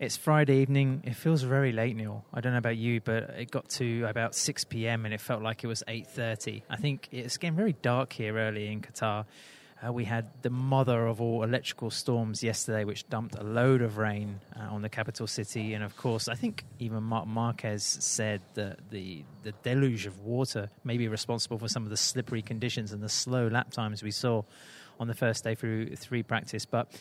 It's 0.00 0.16
Friday 0.16 0.58
evening. 0.58 1.02
It 1.04 1.14
feels 1.16 1.42
very 1.42 1.72
late, 1.72 1.96
Neil. 1.96 2.24
I 2.32 2.40
don't 2.40 2.52
know 2.52 2.58
about 2.58 2.76
you, 2.76 3.00
but 3.00 3.30
it 3.30 3.50
got 3.50 3.68
to 3.70 4.04
about 4.04 4.36
6 4.36 4.62
p.m. 4.66 5.04
and 5.04 5.12
it 5.12 5.20
felt 5.20 5.42
like 5.42 5.64
it 5.64 5.66
was 5.66 5.82
8:30. 5.88 6.62
I 6.70 6.76
think 6.76 7.08
it's 7.10 7.36
getting 7.36 7.56
very 7.56 7.72
dark 7.72 8.12
here 8.12 8.36
early 8.36 8.70
in 8.70 8.80
Qatar. 8.80 9.24
Uh, 9.84 9.92
we 9.92 10.04
had 10.04 10.28
the 10.42 10.50
mother 10.50 11.08
of 11.08 11.20
all 11.20 11.42
electrical 11.42 11.90
storms 11.90 12.44
yesterday, 12.44 12.84
which 12.84 13.08
dumped 13.08 13.34
a 13.34 13.42
load 13.42 13.82
of 13.82 13.98
rain 13.98 14.38
uh, 14.54 14.72
on 14.72 14.82
the 14.82 14.88
capital 14.88 15.26
city. 15.26 15.74
And 15.74 15.82
of 15.82 15.96
course, 15.96 16.28
I 16.28 16.36
think 16.36 16.62
even 16.78 17.02
Marc 17.02 17.26
Marquez 17.26 17.82
said 17.82 18.40
that 18.54 18.78
the, 18.90 19.24
the 19.42 19.50
deluge 19.64 20.06
of 20.06 20.20
water 20.20 20.70
may 20.84 20.96
be 20.96 21.08
responsible 21.08 21.58
for 21.58 21.66
some 21.66 21.82
of 21.82 21.90
the 21.90 21.96
slippery 21.96 22.42
conditions 22.42 22.92
and 22.92 23.02
the 23.02 23.08
slow 23.08 23.48
lap 23.48 23.72
times 23.72 24.04
we 24.04 24.12
saw 24.12 24.42
on 25.00 25.08
the 25.08 25.14
first 25.14 25.42
day 25.42 25.56
through 25.56 25.96
three 25.96 26.22
practice. 26.22 26.66
But 26.66 26.92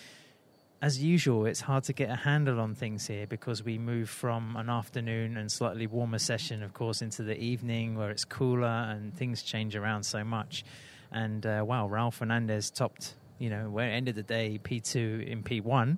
as 0.82 1.02
usual, 1.02 1.46
it's 1.48 1.62
hard 1.62 1.84
to 1.86 1.94
get 1.94 2.10
a 2.10 2.16
handle 2.16 2.60
on 2.60 2.76
things 2.76 3.08
here 3.08 3.26
because 3.26 3.64
we 3.64 3.80
move 3.80 4.10
from 4.10 4.56
an 4.56 4.70
afternoon 4.70 5.36
and 5.36 5.52
slightly 5.52 5.88
warmer 5.88 6.20
session, 6.20 6.62
of 6.62 6.74
course, 6.74 7.02
into 7.02 7.24
the 7.24 7.38
evening 7.38 7.96
where 7.96 8.12
it's 8.12 8.26
cooler 8.26 8.68
and 8.68 9.14
things 9.16 9.42
change 9.42 9.76
around 9.76 10.04
so 10.04 10.24
much. 10.24 10.64
And 11.12 11.46
uh, 11.46 11.64
wow, 11.66 11.90
Raul 11.90 12.14
Fernandez 12.14 12.70
topped, 12.70 13.16
you 13.40 13.50
know, 13.50 13.70
where 13.70 13.90
it 13.90 13.94
ended 13.94 14.16
the 14.16 14.24
day 14.24 14.60
P2 14.64 15.28
in 15.28 15.42
P1. 15.42 15.98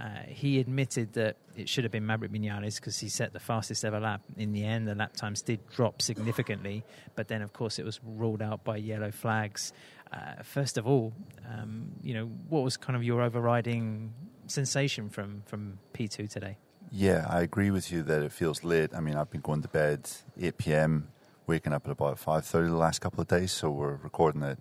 Uh, 0.00 0.08
he 0.26 0.60
admitted 0.60 1.12
that 1.14 1.36
it 1.56 1.68
should 1.68 1.84
have 1.84 1.90
been 1.90 2.06
Maverick 2.06 2.32
Vinales 2.32 2.76
because 2.76 2.98
he 2.98 3.08
set 3.08 3.32
the 3.32 3.40
fastest 3.40 3.84
ever 3.84 4.00
lap. 4.00 4.22
In 4.36 4.52
the 4.52 4.64
end, 4.64 4.86
the 4.86 4.94
lap 4.94 5.14
times 5.16 5.42
did 5.42 5.68
drop 5.68 6.00
significantly, 6.00 6.84
but 7.14 7.28
then, 7.28 7.42
of 7.42 7.52
course, 7.52 7.78
it 7.78 7.84
was 7.84 8.00
ruled 8.04 8.40
out 8.40 8.64
by 8.64 8.76
yellow 8.76 9.10
flags. 9.10 9.72
Uh, 10.12 10.42
first 10.42 10.76
of 10.76 10.86
all, 10.86 11.12
um, 11.50 11.92
you 12.02 12.12
know, 12.14 12.26
what 12.48 12.62
was 12.62 12.76
kind 12.76 12.96
of 12.96 13.02
your 13.02 13.22
overriding 13.22 14.12
sensation 14.46 15.08
from, 15.08 15.42
from 15.46 15.78
P2 15.94 16.28
today? 16.30 16.58
Yeah, 16.90 17.26
I 17.28 17.40
agree 17.40 17.70
with 17.70 17.90
you 17.90 18.02
that 18.02 18.22
it 18.22 18.32
feels 18.32 18.62
late. 18.62 18.90
I 18.94 19.00
mean, 19.00 19.16
I've 19.16 19.30
been 19.30 19.40
going 19.40 19.62
to 19.62 19.68
bed 19.68 20.10
8 20.38 20.58
p.m., 20.58 21.08
waking 21.46 21.72
up 21.72 21.86
at 21.86 21.92
about 21.92 22.18
5.30 22.18 22.68
the 22.68 22.76
last 22.76 23.00
couple 23.00 23.20
of 23.22 23.28
days, 23.28 23.52
so 23.52 23.70
we're 23.70 23.96
recording 23.96 24.42
it 24.42 24.58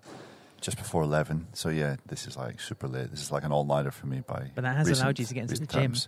just 0.62 0.78
before 0.78 1.04
11. 1.04 1.48
So, 1.54 1.68
yeah, 1.70 1.98
this 2.06 2.26
is 2.26 2.38
like 2.38 2.62
super 2.62 2.88
late. 2.88 3.12
This 3.12 3.22
is 3.22 3.32
like 3.32 3.44
an 3.44 3.52
all-nighter 3.52 3.92
for 3.92 4.08
me 4.08 4.22
by 4.26 4.52
But 4.56 4.62
that 4.62 4.78
has 4.78 4.88
recent, 4.88 5.04
allowed 5.04 5.20
you 5.20 5.26
to 5.26 5.34
get 5.34 5.42
into 5.44 5.56
the 5.56 5.66
gym. 5.68 5.82
times. 5.92 6.08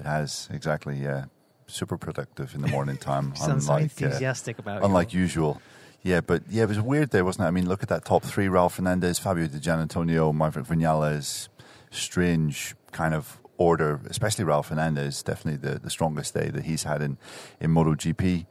It 0.00 0.06
has, 0.06 0.48
exactly, 0.52 0.96
yeah. 0.96 1.26
Super 1.68 1.96
productive 1.96 2.54
in 2.56 2.62
the 2.62 2.68
morning 2.68 2.96
time. 2.96 3.30
You 3.36 3.36
sound 3.36 3.62
so 3.62 3.72
unlike, 3.74 3.92
uh, 4.02 4.06
enthusiastic 4.06 4.58
about 4.58 4.82
it. 4.82 4.84
unlike 4.84 5.14
usual. 5.14 5.62
Yeah, 6.02 6.20
but 6.20 6.42
yeah, 6.50 6.64
it 6.64 6.68
was 6.68 6.80
weird 6.80 7.10
day, 7.10 7.22
wasn't 7.22 7.44
it? 7.44 7.48
I 7.48 7.50
mean, 7.52 7.68
look 7.68 7.82
at 7.82 7.88
that 7.88 8.04
top 8.04 8.24
three: 8.24 8.46
Raul 8.46 8.70
Fernandez, 8.70 9.18
Fabio 9.18 9.46
Di 9.46 9.58
Giannantonio, 9.58 10.34
Maverick 10.34 10.66
Vinales. 10.66 11.48
Strange 11.90 12.74
kind 12.90 13.14
of 13.14 13.38
order, 13.56 14.00
especially 14.08 14.44
Raul 14.44 14.64
Fernandez. 14.64 15.22
Definitely 15.22 15.68
the, 15.68 15.78
the 15.78 15.90
strongest 15.90 16.34
day 16.34 16.48
that 16.48 16.64
he's 16.64 16.82
had 16.82 17.02
in 17.02 17.18
in 17.60 17.70
MotoGP. 17.70 18.46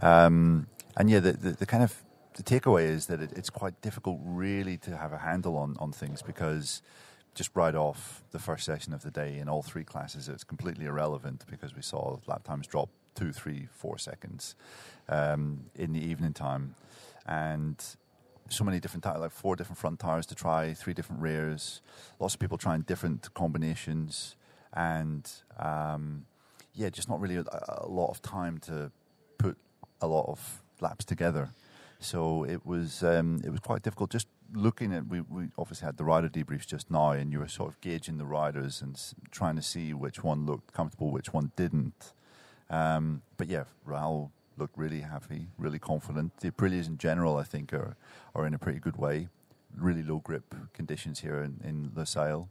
Um, 0.00 0.68
and 0.96 1.10
yeah, 1.10 1.20
the, 1.20 1.32
the, 1.32 1.50
the 1.52 1.66
kind 1.66 1.82
of 1.82 2.02
the 2.34 2.42
takeaway 2.42 2.84
is 2.84 3.06
that 3.06 3.20
it, 3.20 3.32
it's 3.34 3.50
quite 3.50 3.80
difficult, 3.80 4.20
really, 4.22 4.76
to 4.78 4.96
have 4.96 5.12
a 5.12 5.18
handle 5.18 5.56
on 5.56 5.76
on 5.80 5.90
things 5.90 6.22
because 6.22 6.82
just 7.34 7.50
right 7.54 7.74
off 7.74 8.22
the 8.30 8.38
first 8.38 8.64
session 8.64 8.92
of 8.92 9.02
the 9.02 9.10
day 9.10 9.38
in 9.38 9.48
all 9.48 9.62
three 9.62 9.84
classes, 9.84 10.28
it's 10.28 10.44
completely 10.44 10.84
irrelevant 10.84 11.44
because 11.50 11.74
we 11.74 11.82
saw 11.82 12.18
lap 12.26 12.44
times 12.44 12.66
drop 12.66 12.90
two, 13.14 13.32
three, 13.32 13.68
four 13.72 13.98
seconds 13.98 14.54
um, 15.08 15.64
in 15.74 15.92
the 15.92 16.00
evening 16.00 16.32
time, 16.32 16.74
and 17.26 17.82
so 18.48 18.64
many 18.64 18.80
different 18.80 19.04
tires, 19.04 19.20
like 19.20 19.30
four 19.30 19.56
different 19.56 19.78
front 19.78 19.98
tires 19.98 20.26
to 20.26 20.34
try, 20.34 20.74
three 20.74 20.94
different 20.94 21.22
rears, 21.22 21.80
lots 22.18 22.34
of 22.34 22.40
people 22.40 22.58
trying 22.58 22.82
different 22.82 23.32
combinations, 23.34 24.36
and 24.74 25.30
um, 25.58 26.26
yeah, 26.74 26.88
just 26.90 27.08
not 27.08 27.20
really 27.20 27.36
a, 27.36 27.44
a 27.78 27.88
lot 27.88 28.10
of 28.10 28.22
time 28.22 28.58
to 28.58 28.90
put 29.38 29.56
a 30.00 30.06
lot 30.06 30.26
of 30.28 30.62
laps 30.80 31.04
together. 31.04 31.50
So 32.00 32.44
it 32.44 32.66
was 32.66 33.02
um, 33.02 33.40
it 33.44 33.50
was 33.50 33.60
quite 33.60 33.82
difficult. 33.82 34.10
Just 34.10 34.26
looking 34.52 34.92
at 34.92 35.06
we, 35.06 35.20
we 35.20 35.44
obviously 35.56 35.86
had 35.86 35.96
the 35.96 36.04
rider 36.04 36.28
debriefs 36.28 36.66
just 36.66 36.90
now, 36.90 37.12
and 37.12 37.32
you 37.32 37.38
were 37.38 37.48
sort 37.48 37.70
of 37.70 37.80
gauging 37.80 38.18
the 38.18 38.24
riders 38.26 38.82
and 38.82 39.00
trying 39.30 39.56
to 39.56 39.62
see 39.62 39.94
which 39.94 40.22
one 40.22 40.44
looked 40.46 40.72
comfortable, 40.72 41.10
which 41.10 41.32
one 41.32 41.52
didn't. 41.56 42.12
Um, 42.68 43.22
but 43.36 43.48
yeah, 43.48 43.64
Raul 43.86 44.30
looked 44.56 44.76
really 44.76 45.00
happy, 45.00 45.48
really 45.58 45.78
confident. 45.78 46.36
The 46.38 46.50
Aprilias 46.50 46.86
in 46.86 46.98
general, 46.98 47.36
I 47.36 47.42
think, 47.44 47.72
are 47.72 47.96
are 48.34 48.46
in 48.46 48.54
a 48.54 48.58
pretty 48.58 48.78
good 48.80 48.96
way. 48.96 49.28
Really 49.76 50.02
low 50.02 50.18
grip 50.18 50.54
conditions 50.74 51.20
here 51.20 51.42
in, 51.42 51.60
in 51.64 51.90
Lusail. 51.94 52.48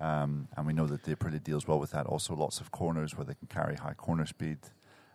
Um, 0.00 0.48
and 0.56 0.66
we 0.66 0.72
know 0.72 0.86
that 0.86 1.04
the 1.04 1.14
Aprilia 1.14 1.42
deals 1.42 1.66
well 1.68 1.78
with 1.78 1.90
that. 1.92 2.06
Also, 2.06 2.34
lots 2.34 2.60
of 2.60 2.70
corners 2.72 3.14
where 3.16 3.24
they 3.24 3.34
can 3.34 3.46
carry 3.48 3.76
high 3.76 3.94
corner 3.94 4.26
speed. 4.26 4.58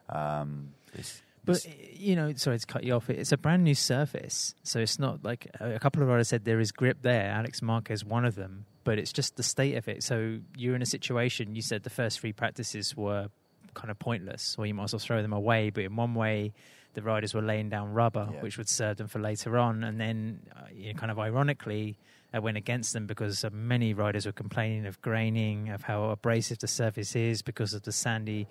Um, 0.09 0.74
it's- 0.94 1.22
But 1.44 1.58
it's- 1.66 2.00
you 2.00 2.16
know, 2.16 2.34
sorry 2.36 2.59
to 2.59 2.66
cut 2.66 2.84
you 2.84 2.94
off. 2.94 3.09
It's 3.09 3.31
a 3.31 3.38
brand 3.38 3.64
new 3.64 3.74
surface, 3.76 4.53
so 4.64 4.80
it's 4.80 5.00
not 5.00 5.24
like 5.24 5.47
a 5.59 5.80
couple 5.80 6.02
of 6.02 6.08
riders 6.09 6.28
said 6.30 6.44
there 6.46 6.59
is 6.59 6.72
grip 6.72 7.02
there. 7.02 7.30
Alex 7.31 7.62
Marquez, 7.62 8.03
one 8.06 8.26
of 8.26 8.36
them, 8.36 8.66
but 8.84 8.97
it's 9.00 9.12
just 9.14 9.36
the 9.38 9.44
state 9.44 9.76
of 9.76 9.88
it. 9.88 10.03
So 10.03 10.40
you're 10.58 10.76
in 10.76 10.81
a 10.81 10.86
situation. 10.86 11.56
You 11.56 11.62
said 11.62 11.84
the 11.84 11.90
first 11.90 12.20
three 12.20 12.34
practices 12.34 12.96
were 12.97 13.30
kind 13.78 13.92
of 13.92 14.00
pointless, 14.00 14.56
or 14.58 14.66
you 14.66 14.74
might 14.74 14.86
as 14.86 14.94
well 14.94 15.00
throw 15.00 15.22
them 15.22 15.34
away. 15.34 15.70
But 15.70 15.84
in 15.86 15.96
one 15.96 16.14
way, 16.16 16.54
the 16.96 17.02
riders 17.02 17.34
were 17.34 17.42
laying 17.44 17.70
down 17.70 17.94
rubber, 17.94 18.28
Yeah. 18.34 18.42
which 18.42 18.58
would 18.58 18.68
serve 18.68 18.98
them 18.98 19.08
for 19.08 19.20
later 19.20 19.58
on. 19.58 19.84
And 19.84 20.00
then, 20.02 20.40
uh, 20.56 20.62
you 20.74 20.92
know, 20.94 21.00
kind 21.00 21.12
of 21.12 21.20
ironically, 21.20 21.98
it 22.34 22.42
went 22.42 22.58
against 22.58 22.94
them 22.94 23.06
because 23.08 23.46
uh, 23.46 23.50
many 23.52 23.94
riders 23.94 24.26
were 24.26 24.32
complaining 24.34 24.86
of 24.88 25.00
graining, 25.02 25.70
of 25.70 25.84
how 25.84 26.10
abrasive 26.10 26.58
the 26.60 26.68
surface 26.68 27.16
is 27.16 27.42
because 27.42 27.74
of 27.74 27.84
the 27.84 27.92
sandy 27.92 28.48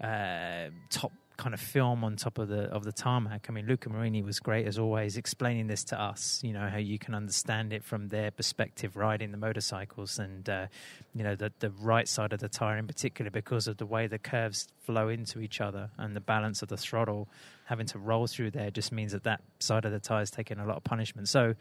uh, 0.00 0.68
top 0.90 1.12
kind 1.40 1.54
of 1.54 1.60
film 1.60 2.04
on 2.04 2.16
top 2.16 2.36
of 2.36 2.48
the 2.48 2.64
of 2.64 2.84
the 2.84 2.92
tarmac. 2.92 3.46
I 3.48 3.52
mean, 3.52 3.66
Luca 3.66 3.88
Marini 3.88 4.22
was 4.22 4.38
great 4.38 4.66
as 4.66 4.78
always, 4.78 5.16
explaining 5.16 5.68
this 5.68 5.82
to 5.84 6.00
us. 6.00 6.38
You 6.44 6.52
know 6.52 6.68
how 6.68 6.76
you 6.76 6.98
can 6.98 7.14
understand 7.14 7.72
it 7.72 7.82
from 7.82 8.08
their 8.08 8.30
perspective, 8.30 8.94
riding 8.94 9.30
the 9.30 9.38
motorcycles, 9.38 10.18
and 10.18 10.48
uh, 10.48 10.66
you 11.14 11.24
know 11.24 11.34
the 11.34 11.50
the 11.58 11.70
right 11.70 12.06
side 12.06 12.34
of 12.34 12.40
the 12.40 12.48
tire 12.48 12.76
in 12.76 12.86
particular 12.86 13.30
because 13.30 13.66
of 13.66 13.78
the 13.78 13.86
way 13.86 14.06
the 14.06 14.18
curves 14.18 14.68
flow 14.80 15.08
into 15.08 15.40
each 15.40 15.62
other 15.62 15.88
and 15.96 16.14
the 16.14 16.20
balance 16.20 16.60
of 16.62 16.68
the 16.68 16.76
throttle. 16.76 17.26
Having 17.64 17.86
to 17.86 17.98
roll 17.98 18.26
through 18.26 18.50
there 18.50 18.70
just 18.70 18.92
means 18.92 19.12
that 19.12 19.24
that 19.24 19.40
side 19.60 19.86
of 19.86 19.92
the 19.92 20.00
tire 20.00 20.22
is 20.22 20.30
taking 20.30 20.58
a 20.58 20.66
lot 20.66 20.76
of 20.76 20.84
punishment. 20.84 21.28
So 21.28 21.54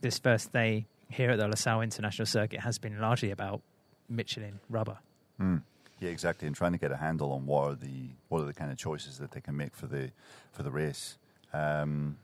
this 0.00 0.18
first 0.18 0.52
day 0.52 0.86
here 1.08 1.30
at 1.30 1.38
the 1.38 1.46
Lusail 1.46 1.84
International 1.84 2.26
Circuit 2.26 2.60
has 2.60 2.78
been 2.78 2.98
largely 3.00 3.30
about 3.30 3.62
Michelin 4.08 4.58
rubber. 4.68 4.98
Mm. 5.40 5.62
Yeah, 6.02 6.10
exactly. 6.10 6.48
And 6.48 6.56
trying 6.56 6.72
to 6.72 6.78
get 6.78 6.90
a 6.90 6.96
handle 6.96 7.30
on 7.32 7.46
what 7.46 7.62
are 7.62 7.74
the 7.76 8.08
what 8.28 8.40
are 8.40 8.46
the 8.46 8.52
kind 8.52 8.72
of 8.72 8.76
choices 8.76 9.18
that 9.18 9.30
they 9.30 9.40
can 9.40 9.56
make 9.56 9.76
for 9.76 9.86
the 9.86 10.10
for 10.50 10.64
the 10.64 10.70
race. 10.72 11.16
Um, 11.52 12.18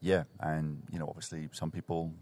yeah, 0.00 0.24
and 0.40 0.82
you 0.90 0.98
know, 0.98 1.06
obviously, 1.06 1.48
some 1.52 1.70
people 1.70 2.12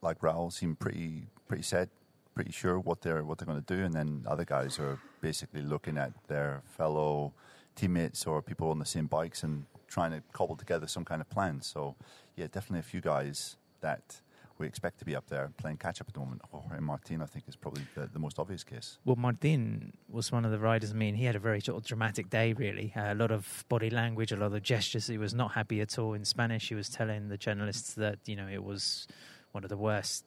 like 0.00 0.18
Raul 0.20 0.52
seem 0.52 0.74
pretty 0.74 1.28
pretty 1.46 1.62
set, 1.62 1.90
pretty 2.34 2.50
sure 2.50 2.80
what 2.80 3.02
they're 3.02 3.22
what 3.22 3.38
they're 3.38 3.46
going 3.46 3.62
to 3.62 3.74
do, 3.76 3.84
and 3.84 3.94
then 3.94 4.24
other 4.26 4.44
guys 4.44 4.80
are 4.80 4.98
basically 5.20 5.62
looking 5.62 5.96
at 5.96 6.12
their 6.26 6.62
fellow 6.76 7.32
teammates 7.76 8.26
or 8.26 8.42
people 8.42 8.68
on 8.70 8.80
the 8.80 8.84
same 8.84 9.06
bikes 9.06 9.44
and 9.44 9.66
trying 9.86 10.10
to 10.10 10.24
cobble 10.32 10.56
together 10.56 10.88
some 10.88 11.04
kind 11.04 11.20
of 11.20 11.30
plan. 11.30 11.62
So, 11.62 11.94
yeah, 12.34 12.46
definitely 12.50 12.80
a 12.80 12.90
few 12.94 13.00
guys 13.00 13.58
that 13.80 14.20
we 14.62 14.68
expect 14.68 14.98
to 15.00 15.04
be 15.04 15.16
up 15.16 15.26
there 15.28 15.50
playing 15.58 15.76
catch 15.76 16.00
up 16.00 16.08
at 16.08 16.14
the 16.14 16.20
moment. 16.20 16.40
Jorge 16.50 16.80
Martin, 16.80 17.20
I 17.20 17.26
think, 17.26 17.44
is 17.48 17.56
probably 17.56 17.82
the, 17.94 18.06
the 18.06 18.18
most 18.18 18.38
obvious 18.38 18.62
case. 18.62 18.98
Well, 19.04 19.16
Martin 19.16 19.92
was 20.08 20.30
one 20.30 20.44
of 20.44 20.52
the 20.52 20.58
riders. 20.58 20.92
I 20.92 20.94
mean, 20.94 21.16
he 21.16 21.24
had 21.24 21.34
a 21.34 21.40
very 21.40 21.60
sort 21.60 21.78
of 21.78 21.84
dramatic 21.84 22.30
day, 22.30 22.52
really. 22.52 22.92
Uh, 22.96 23.12
a 23.12 23.16
lot 23.16 23.32
of 23.32 23.64
body 23.68 23.90
language, 23.90 24.30
a 24.30 24.36
lot 24.36 24.52
of 24.52 24.62
gestures. 24.62 25.08
He 25.08 25.18
was 25.18 25.34
not 25.34 25.52
happy 25.52 25.80
at 25.80 25.98
all. 25.98 26.14
In 26.14 26.24
Spanish, 26.24 26.68
he 26.68 26.76
was 26.76 26.88
telling 26.88 27.28
the 27.28 27.36
journalists 27.36 27.94
that, 27.94 28.20
you 28.24 28.36
know, 28.36 28.46
it 28.46 28.62
was 28.62 29.08
one 29.50 29.64
of 29.64 29.70
the 29.70 29.76
worst 29.76 30.24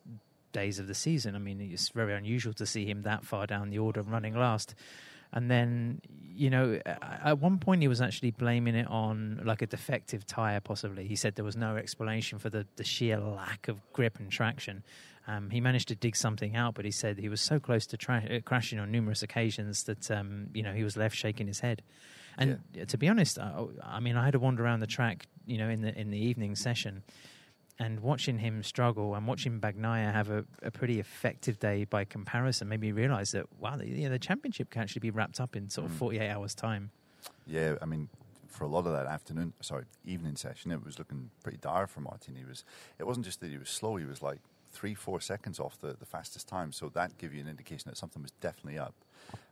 days 0.52 0.80
of 0.80 0.88
the 0.88 0.96
season. 0.96 1.34
I 1.36 1.40
mean, 1.40 1.62
it's 1.62 1.90
very 1.90 2.14
unusual 2.14 2.54
to 2.56 2.66
see 2.66 2.86
him 2.86 3.04
that 3.04 3.24
far 3.24 3.48
down 3.48 3.70
the 3.70 3.80
order, 3.80 4.02
running 4.02 4.36
last. 4.36 4.76
And 5.36 5.52
then, 5.52 6.02
you 6.34 6.50
know, 6.50 6.80
at 6.86 7.40
one 7.40 7.60
point 7.60 7.82
he 7.82 7.88
was 7.88 8.02
actually 8.02 8.32
blaming 8.32 8.74
it 8.74 8.88
on 8.88 9.42
like 9.44 9.62
a 9.62 9.68
defective 9.68 10.26
tire, 10.26 10.62
possibly. 10.62 11.06
He 11.08 11.16
said 11.16 11.36
there 11.36 11.46
was 11.46 11.58
no 11.58 11.76
explanation 11.76 12.40
for 12.40 12.50
the, 12.50 12.66
the 12.78 12.84
sheer 12.84 13.20
lack 13.20 13.68
of 13.68 13.82
grip 13.94 14.18
and 14.18 14.32
traction. 14.32 14.84
Um, 15.28 15.50
he 15.50 15.60
managed 15.60 15.90
to 15.90 15.96
dig 15.96 16.16
something 16.16 16.56
out, 16.56 16.76
but 16.76 16.86
he 16.86 16.92
said 16.92 17.18
he 17.18 17.30
was 17.30 17.42
so 17.42 17.60
close 17.60 17.86
to 17.88 17.98
tra- 17.98 18.28
uh, 18.32 18.40
crashing 18.46 18.80
on 18.80 18.92
numerous 18.92 19.24
occasions 19.24 19.84
that, 19.84 20.10
um, 20.10 20.48
you 20.54 20.64
know, 20.64 20.72
he 20.74 20.84
was 20.84 20.96
left 20.96 21.16
shaking 21.16 21.48
his 21.48 21.60
head. 21.60 21.82
And 22.38 22.60
to 22.88 22.98
be 22.98 23.08
honest, 23.08 23.40
I, 23.40 23.66
I 23.82 24.00
mean, 24.00 24.18
I 24.18 24.26
had 24.26 24.34
to 24.34 24.40
wander 24.40 24.64
around 24.64 24.82
the 24.82 24.88
track, 24.88 25.26
you 25.46 25.58
know, 25.58 25.70
in 25.70 25.82
the 25.82 25.98
in 25.98 26.12
the 26.12 26.18
evening 26.18 26.56
session, 26.56 27.04
and 27.80 28.00
watching 28.00 28.40
him 28.40 28.64
struggle 28.64 29.16
and 29.16 29.28
watching 29.28 29.60
Bagnaia 29.60 30.12
have 30.14 30.30
a, 30.30 30.46
a 30.62 30.72
pretty 30.72 31.00
effective 31.00 31.60
day 31.60 31.84
by 31.84 32.06
comparison 32.06 32.70
made 32.70 32.80
me 32.80 32.92
realise 32.92 33.32
that 33.32 33.46
wow, 33.60 33.76
the, 33.76 33.88
you 33.88 34.04
know, 34.06 34.10
the 34.12 34.20
championship 34.20 34.70
can 34.70 34.82
actually 34.82 35.02
be 35.02 35.12
wrapped 35.12 35.40
up 35.40 35.56
in 35.56 35.70
sort 35.70 35.88
of 35.88 35.92
Mm. 35.94 35.98
48 36.00 36.30
hours 36.30 36.56
time. 36.56 36.92
Yeah, 37.46 37.76
I 37.82 37.86
mean, 37.86 38.08
for 38.48 38.64
a 38.64 38.68
lot 38.68 38.86
of 38.88 38.94
that 38.94 39.08
afternoon, 39.08 39.54
sorry, 39.62 39.86
evening 40.06 40.36
session, 40.38 40.72
it 40.72 40.84
was 40.86 40.98
looking 40.98 41.30
pretty 41.44 41.58
dire 41.58 41.88
for 41.88 42.00
Martin. 42.00 42.36
He 42.36 42.46
was. 42.46 42.64
It 42.98 43.06
wasn't 43.06 43.26
just 43.26 43.42
that 43.42 43.50
he 43.52 43.58
was 43.58 43.70
slow; 43.70 43.98
he 43.98 44.06
was 44.06 44.22
like 44.22 44.40
three, 44.72 44.94
four 44.94 45.20
seconds 45.22 45.60
off 45.60 45.80
the, 45.80 45.96
the 46.00 46.06
fastest 46.06 46.48
time. 46.48 46.72
So 46.72 46.90
that 46.90 47.18
gave 47.18 47.34
you 47.34 47.42
an 47.42 47.48
indication 47.50 47.90
that 47.90 47.98
something 47.98 48.22
was 48.22 48.32
definitely 48.42 48.78
up. 48.80 48.94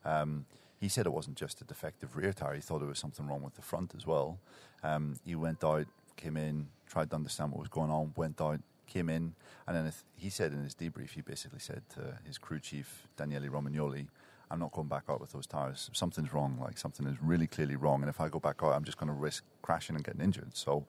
Um, 0.05 0.45
he 0.79 0.89
said 0.89 1.05
it 1.05 1.13
wasn't 1.13 1.37
just 1.37 1.61
a 1.61 1.63
defective 1.63 2.15
rear 2.17 2.33
tire. 2.33 2.55
He 2.55 2.61
thought 2.61 2.79
there 2.79 2.87
was 2.89 2.99
something 2.99 3.25
wrong 3.27 3.41
with 3.41 3.55
the 3.55 3.61
front 3.61 3.93
as 3.95 4.05
well. 4.05 4.37
Um, 4.83 5.17
he 5.25 5.33
went 5.35 5.63
out, 5.63 5.85
came 6.15 6.37
in, 6.37 6.67
tried 6.87 7.09
to 7.09 7.15
understand 7.15 7.51
what 7.51 7.59
was 7.59 7.69
going 7.69 7.91
on, 7.91 8.13
went 8.15 8.39
out, 8.41 8.59
came 8.87 9.09
in, 9.09 9.33
and 9.67 9.75
then 9.75 9.91
he 10.15 10.29
said 10.29 10.51
in 10.51 10.63
his 10.63 10.75
debrief, 10.75 11.11
he 11.11 11.21
basically 11.21 11.59
said 11.59 11.83
to 11.95 12.17
his 12.25 12.37
crew 12.37 12.59
chief, 12.59 13.07
Daniele 13.17 13.43
Romagnoli, 13.43 14.07
I'm 14.53 14.59
not 14.59 14.71
going 14.71 14.87
back 14.87 15.05
out 15.09 15.19
with 15.19 15.31
those 15.31 15.47
tires. 15.47 15.89
Something's 15.93 16.31
wrong. 16.31 16.59
Like 16.61 16.77
something 16.77 17.07
is 17.07 17.17
really 17.23 17.47
clearly 17.47 17.75
wrong. 17.75 18.01
And 18.01 18.09
if 18.09 18.21
I 18.21 18.29
go 18.29 18.39
back 18.39 18.57
out, 18.61 18.73
I'm 18.73 18.83
just 18.83 18.99
going 18.99 19.07
to 19.07 19.13
risk 19.13 19.43
crashing 19.63 19.95
and 19.95 20.05
getting 20.05 20.21
injured. 20.21 20.55
So 20.55 20.85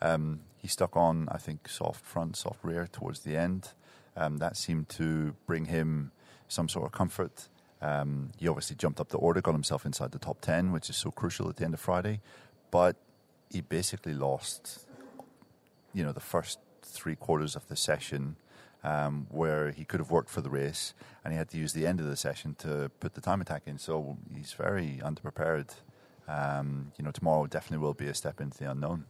um, 0.00 0.40
he 0.56 0.68
stuck 0.68 0.96
on, 0.96 1.28
I 1.32 1.38
think, 1.38 1.68
soft 1.68 2.04
front, 2.04 2.36
soft 2.36 2.62
rear 2.62 2.86
towards 2.86 3.20
the 3.20 3.36
end. 3.36 3.70
Um, 4.16 4.36
that 4.38 4.56
seemed 4.56 4.88
to 4.90 5.34
bring 5.46 5.64
him 5.64 6.12
some 6.46 6.68
sort 6.68 6.86
of 6.86 6.92
comfort. 6.92 7.48
Um, 7.82 8.30
he 8.38 8.46
obviously 8.46 8.76
jumped 8.76 9.00
up 9.00 9.08
the 9.08 9.18
order, 9.18 9.40
got 9.40 9.52
himself 9.52 9.84
inside 9.84 10.12
the 10.12 10.18
top 10.20 10.40
10, 10.40 10.70
which 10.70 10.88
is 10.88 10.96
so 10.96 11.10
crucial 11.10 11.48
at 11.48 11.56
the 11.56 11.64
end 11.64 11.74
of 11.74 11.80
Friday. 11.80 12.20
But 12.70 12.96
he 13.50 13.60
basically 13.60 14.14
lost, 14.14 14.86
you 15.94 16.04
know, 16.04 16.12
the 16.12 16.20
first 16.20 16.58
three 16.82 17.16
quarters 17.16 17.56
of 17.56 17.68
the 17.68 17.76
session 17.76 18.36
um, 18.84 19.26
where 19.30 19.70
he 19.70 19.84
could 19.84 20.00
have 20.00 20.10
worked 20.10 20.30
for 20.30 20.40
the 20.40 20.50
race, 20.50 20.94
and 21.24 21.32
he 21.32 21.38
had 21.38 21.48
to 21.50 21.58
use 21.58 21.72
the 21.72 21.86
end 21.86 22.00
of 22.00 22.06
the 22.06 22.16
session 22.16 22.54
to 22.58 22.90
put 23.00 23.14
the 23.14 23.20
time 23.20 23.40
attack 23.40 23.62
in. 23.66 23.78
So 23.78 24.16
he's 24.34 24.52
very 24.52 25.00
underprepared. 25.02 25.70
Um, 26.28 26.92
you 26.98 27.04
know, 27.04 27.10
tomorrow 27.10 27.46
definitely 27.46 27.84
will 27.84 27.94
be 27.94 28.06
a 28.06 28.14
step 28.14 28.40
into 28.40 28.58
the 28.58 28.70
unknown. 28.70 29.06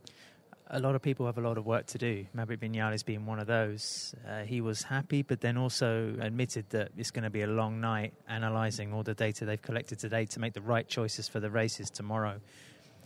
A 0.70 0.78
lot 0.80 0.94
of 0.94 1.00
people 1.00 1.24
have 1.26 1.38
a 1.38 1.40
lot 1.40 1.56
of 1.56 1.64
work 1.64 1.86
to 1.86 1.98
do. 1.98 2.26
Maverick 2.34 2.60
Vinales 2.60 3.02
being 3.02 3.24
one 3.24 3.38
of 3.38 3.46
those. 3.46 4.14
Uh, 4.28 4.42
he 4.42 4.60
was 4.60 4.82
happy, 4.82 5.22
but 5.22 5.40
then 5.40 5.56
also 5.56 6.14
admitted 6.20 6.68
that 6.70 6.90
it's 6.96 7.10
going 7.10 7.24
to 7.24 7.30
be 7.30 7.40
a 7.40 7.46
long 7.46 7.80
night 7.80 8.12
analysing 8.28 8.92
all 8.92 9.02
the 9.02 9.14
data 9.14 9.46
they've 9.46 9.62
collected 9.62 9.98
today 9.98 10.26
to 10.26 10.40
make 10.40 10.52
the 10.52 10.60
right 10.60 10.86
choices 10.86 11.26
for 11.26 11.40
the 11.40 11.50
races 11.50 11.88
tomorrow. 11.88 12.38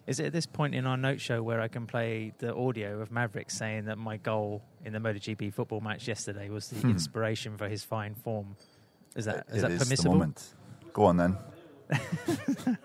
Is 0.07 0.19
it 0.19 0.27
at 0.27 0.33
this 0.33 0.47
point 0.47 0.75
in 0.75 0.87
our 0.87 0.97
note 0.97 1.21
show 1.21 1.43
where 1.43 1.61
I 1.61 1.69
can 1.69 1.87
play 1.87 2.33
the 2.39 2.55
audio 2.55 3.01
of 3.01 3.13
Maverick 3.13 3.51
saying 3.51 3.85
that 3.85 3.99
my 3.99 4.17
goal 4.17 4.63
in 4.85 4.93
the 4.93 4.99
MotoGP 4.99 5.55
football 5.55 5.81
match 5.81 6.09
yesterday 6.09 6.49
was 6.49 6.69
the 6.69 6.81
hmm. 6.81 6.91
inspiration 6.91 7.57
for 7.57 7.69
his 7.69 7.85
fine 7.85 8.15
form? 8.15 8.57
Is 9.15 9.27
that 9.27 9.47
is 9.51 9.59
it 9.59 9.69
that 9.69 9.71
is 9.73 9.83
permissible? 9.85 10.13
The 10.13 10.19
moment. 10.19 10.55
Go 10.93 11.05
on 11.05 11.17
then. 11.17 11.37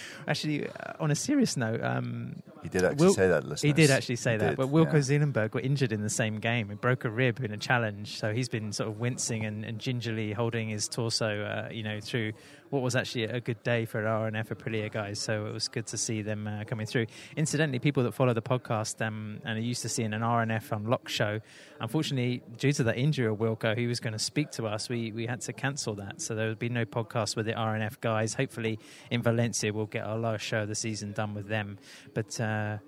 actually, 0.28 0.68
uh, 0.68 0.92
on 1.00 1.10
a 1.10 1.14
serious 1.14 1.56
note, 1.56 1.82
um, 1.82 2.42
he 2.62 2.68
did 2.68 2.84
actually 2.84 3.04
Wil- 3.06 3.14
say 3.14 3.28
that. 3.28 3.44
Listeners. 3.44 3.62
He 3.62 3.72
did 3.72 3.90
actually 3.90 4.16
say 4.16 4.32
he 4.32 4.38
that. 4.38 4.48
Did, 4.50 4.56
but 4.56 4.68
Wilco 4.68 4.94
yeah. 4.94 4.98
Zeelenberg 5.00 5.50
got 5.50 5.64
injured 5.64 5.92
in 5.92 6.02
the 6.02 6.10
same 6.10 6.38
game. 6.38 6.68
He 6.68 6.74
broke 6.74 7.04
a 7.04 7.10
rib 7.10 7.40
in 7.40 7.52
a 7.52 7.56
challenge, 7.56 8.18
so 8.18 8.32
he's 8.32 8.48
been 8.48 8.72
sort 8.72 8.88
of 8.88 8.98
wincing 8.98 9.44
and, 9.44 9.64
and 9.64 9.78
gingerly 9.78 10.32
holding 10.32 10.68
his 10.68 10.88
torso, 10.88 11.42
uh, 11.44 11.72
you 11.72 11.82
know, 11.82 12.00
through 12.00 12.32
what 12.72 12.80
was 12.80 12.96
actually 12.96 13.24
a 13.24 13.38
good 13.38 13.62
day 13.62 13.84
for 13.84 14.06
R&F 14.06 14.48
Aprilia 14.48 14.90
guys. 14.90 15.18
So 15.18 15.44
it 15.44 15.52
was 15.52 15.68
good 15.68 15.86
to 15.88 15.98
see 15.98 16.22
them 16.22 16.46
uh, 16.46 16.64
coming 16.64 16.86
through. 16.86 17.06
Incidentally, 17.36 17.78
people 17.78 18.02
that 18.04 18.12
follow 18.12 18.32
the 18.32 18.40
podcast 18.40 19.06
um, 19.06 19.40
and 19.44 19.58
are 19.58 19.62
used 19.62 19.82
to 19.82 19.90
seeing 19.90 20.14
an 20.14 20.22
R&F 20.22 20.72
Unlocked 20.72 21.10
show, 21.10 21.40
unfortunately, 21.82 22.42
due 22.56 22.72
to 22.72 22.82
that 22.84 22.96
injury 22.96 23.26
of 23.26 23.36
Wilco, 23.36 23.76
he 23.76 23.86
was 23.86 24.00
going 24.00 24.14
to 24.14 24.18
speak 24.18 24.50
to 24.52 24.64
us. 24.64 24.88
We 24.88 25.12
we 25.12 25.26
had 25.26 25.42
to 25.42 25.52
cancel 25.52 25.94
that, 25.96 26.22
so 26.22 26.34
there 26.34 26.48
would 26.48 26.58
be 26.58 26.70
no 26.70 26.86
podcast 26.86 27.36
with 27.36 27.44
the 27.44 27.52
R&F 27.52 28.00
guys. 28.00 28.32
Hopefully, 28.32 28.78
in 29.10 29.22
Valencia, 29.22 29.61
we'll 29.70 29.86
get 29.86 30.04
our 30.04 30.18
last 30.18 30.42
show 30.42 30.62
of 30.62 30.68
the 30.68 30.74
season 30.74 31.12
done 31.12 31.34
with 31.34 31.48
them. 31.48 31.78
But 32.14 32.40
uh, 32.40 32.78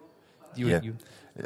you, 0.56 0.68
yeah. 0.68 0.80
You, 0.82 0.96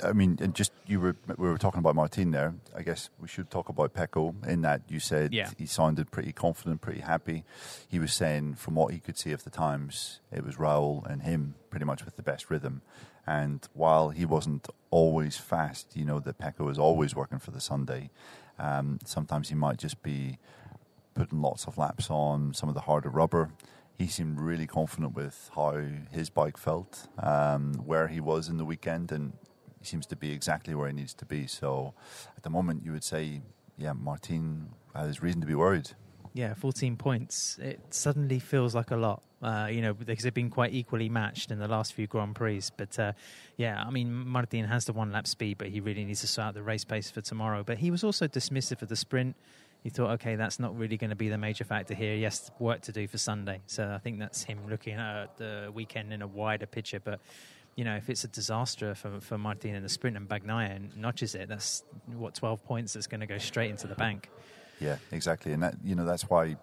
I 0.03 0.13
mean, 0.13 0.39
and 0.41 0.55
just 0.55 0.73
you 0.87 1.01
were 1.01 1.17
we 1.37 1.49
were 1.49 1.57
talking 1.57 1.79
about 1.79 1.95
Martin 1.95 2.31
there. 2.31 2.55
I 2.77 2.83
guess 2.83 3.09
we 3.21 3.29
should 3.29 3.51
talk 3.51 3.69
about 3.69 3.95
Pecco 3.95 4.35
in 4.47 4.61
that 4.63 4.83
you 4.89 5.01
said 5.01 5.33
yeah. 5.33 5.51
he 5.57 5.67
sounded 5.67 6.11
pretty 6.11 6.33
confident, 6.33 6.81
pretty 6.81 7.01
happy. 7.01 7.45
He 7.89 7.99
was 7.99 8.13
saying, 8.13 8.57
from 8.57 8.75
what 8.75 8.93
he 8.93 9.01
could 9.01 9.17
see 9.17 9.33
of 9.33 9.45
the 9.45 9.51
times, 9.51 10.21
it 10.31 10.45
was 10.45 10.57
Raul 10.57 11.07
and 11.11 11.23
him 11.23 11.55
pretty 11.71 11.87
much 11.87 12.05
with 12.05 12.17
the 12.17 12.23
best 12.23 12.51
rhythm. 12.51 12.83
And 13.27 13.67
while 13.75 14.11
he 14.11 14.25
wasn't 14.25 14.69
always 14.91 15.37
fast, 15.37 15.97
you 15.97 16.05
know 16.05 16.21
that 16.21 16.39
Pecco 16.39 16.65
was 16.65 16.79
always 16.79 17.15
working 17.15 17.39
for 17.39 17.51
the 17.51 17.61
Sunday. 17.61 18.11
Um, 18.59 18.99
sometimes 19.05 19.49
he 19.49 19.55
might 19.55 19.79
just 19.79 20.03
be 20.03 20.39
putting 21.15 21.41
lots 21.41 21.67
of 21.67 21.79
laps 21.79 22.11
on 22.11 22.55
some 22.55 22.69
of 22.69 22.75
the 22.75 22.83
harder 22.83 23.11
rubber 23.11 23.51
he 23.99 24.07
seemed 24.07 24.41
really 24.41 24.67
confident 24.67 25.15
with 25.15 25.51
how 25.57 25.83
his 26.13 26.31
bike 26.31 26.57
felt, 26.57 27.09
um, 27.19 27.75
where 27.75 28.07
he 28.07 28.21
was 28.21 28.49
in 28.49 28.57
the 28.57 28.65
weekend, 28.65 29.11
and 29.11 29.33
he 29.81 29.85
seems 29.85 30.07
to 30.07 30.17
be 30.17 30.31
exactly 30.31 30.75
where 30.75 30.87
he 30.87 30.95
needs 30.95 31.15
to 31.15 31.25
be. 31.25 31.49
So 31.49 31.95
at 32.37 32.45
the 32.45 32.51
moment, 32.51 32.85
you 32.85 32.93
would 32.93 33.03
say, 33.03 33.43
yeah, 33.77 33.93
Martin 33.93 34.69
has 34.95 35.21
reason 35.21 35.41
to 35.41 35.47
be 35.49 35.55
worried. 35.57 35.91
Yeah, 36.33 36.55
14 36.55 36.97
points. 36.97 37.59
It 37.61 37.81
suddenly 37.91 38.39
feels 38.39 38.73
like 38.73 38.93
a 38.93 38.97
lot, 38.97 39.23
uh, 39.43 39.69
you 39.69 39.83
know, 39.83 39.95
because 39.95 40.23
they've 40.23 40.33
been 40.33 40.51
quite 40.51 40.73
equally 40.73 41.09
matched 41.09 41.51
in 41.51 41.59
the 41.59 41.67
last 41.67 41.93
few 41.93 42.07
Grand 42.07 42.37
Prix. 42.37 42.63
But 42.77 42.97
uh, 43.01 43.13
yeah, 43.57 43.83
I 43.85 43.91
mean, 43.91 44.13
Martin 44.13 44.65
has 44.65 44.85
the 44.85 44.93
one 44.93 45.11
lap 45.11 45.27
speed, 45.27 45.59
but 45.59 45.69
he 45.69 45.81
really 45.81 46.05
needs 46.05 46.21
to 46.21 46.29
sort 46.29 46.49
out 46.49 46.55
the 46.55 46.63
race 46.63 46.85
pace 46.85 47.11
for 47.11 47.21
tomorrow. 47.21 47.65
But 47.65 47.79
he 47.79 47.91
was 47.91 48.05
also 48.05 48.29
dismissive 48.29 48.83
of 48.83 48.89
the 48.89 48.97
sprint 48.97 49.35
he 49.83 49.91
thought, 49.91 50.11
okay, 50.13 50.37
that's 50.37 50.59
not 50.59 50.77
really 50.77 50.97
going 50.97 51.11
to 51.11 51.17
be 51.17 51.29
the 51.29 51.39
major 51.39 51.65
factor 51.65 51.95
here. 51.95 52.15
Yes, 52.15 52.51
work 52.59 52.83
to 52.83 52.93
do 52.93 53.07
for 53.07 53.19
Sunday. 53.19 53.61
So 53.67 53.91
I 53.91 53.99
think 53.99 54.19
that's 54.19 54.43
him 54.43 54.59
looking 54.69 54.95
at 54.95 55.37
the 55.37 55.71
weekend 55.73 56.13
in 56.13 56.23
a 56.23 56.27
wider 56.27 56.67
picture. 56.67 57.01
But 57.01 57.21
you 57.77 57.85
know, 57.85 57.95
if 57.95 58.11
it's 58.11 58.25
a 58.25 58.29
disaster 58.29 58.95
for, 58.97 59.21
for 59.21 59.39
Martin 59.39 59.77
in 59.77 59.85
the 59.85 59.89
sprint 59.89 60.17
and 60.17 60.29
Bagnaia 60.29 60.97
notches 60.97 61.37
it, 61.37 61.49
that's 61.49 61.85
what 62.07 62.35
twelve 62.35 62.65
points 62.65 62.95
that's 62.95 63.07
going 63.07 63.21
to 63.21 63.27
go 63.27 63.39
straight 63.39 63.71
into 63.71 63.87
the 63.87 63.95
bank. 63.95 64.31
Yeah, 64.81 64.97
exactly, 65.13 65.53
and 65.53 65.63
that 65.63 65.77
you 65.85 65.95
know 65.95 66.05
that's 66.05 66.29
why 66.29 66.57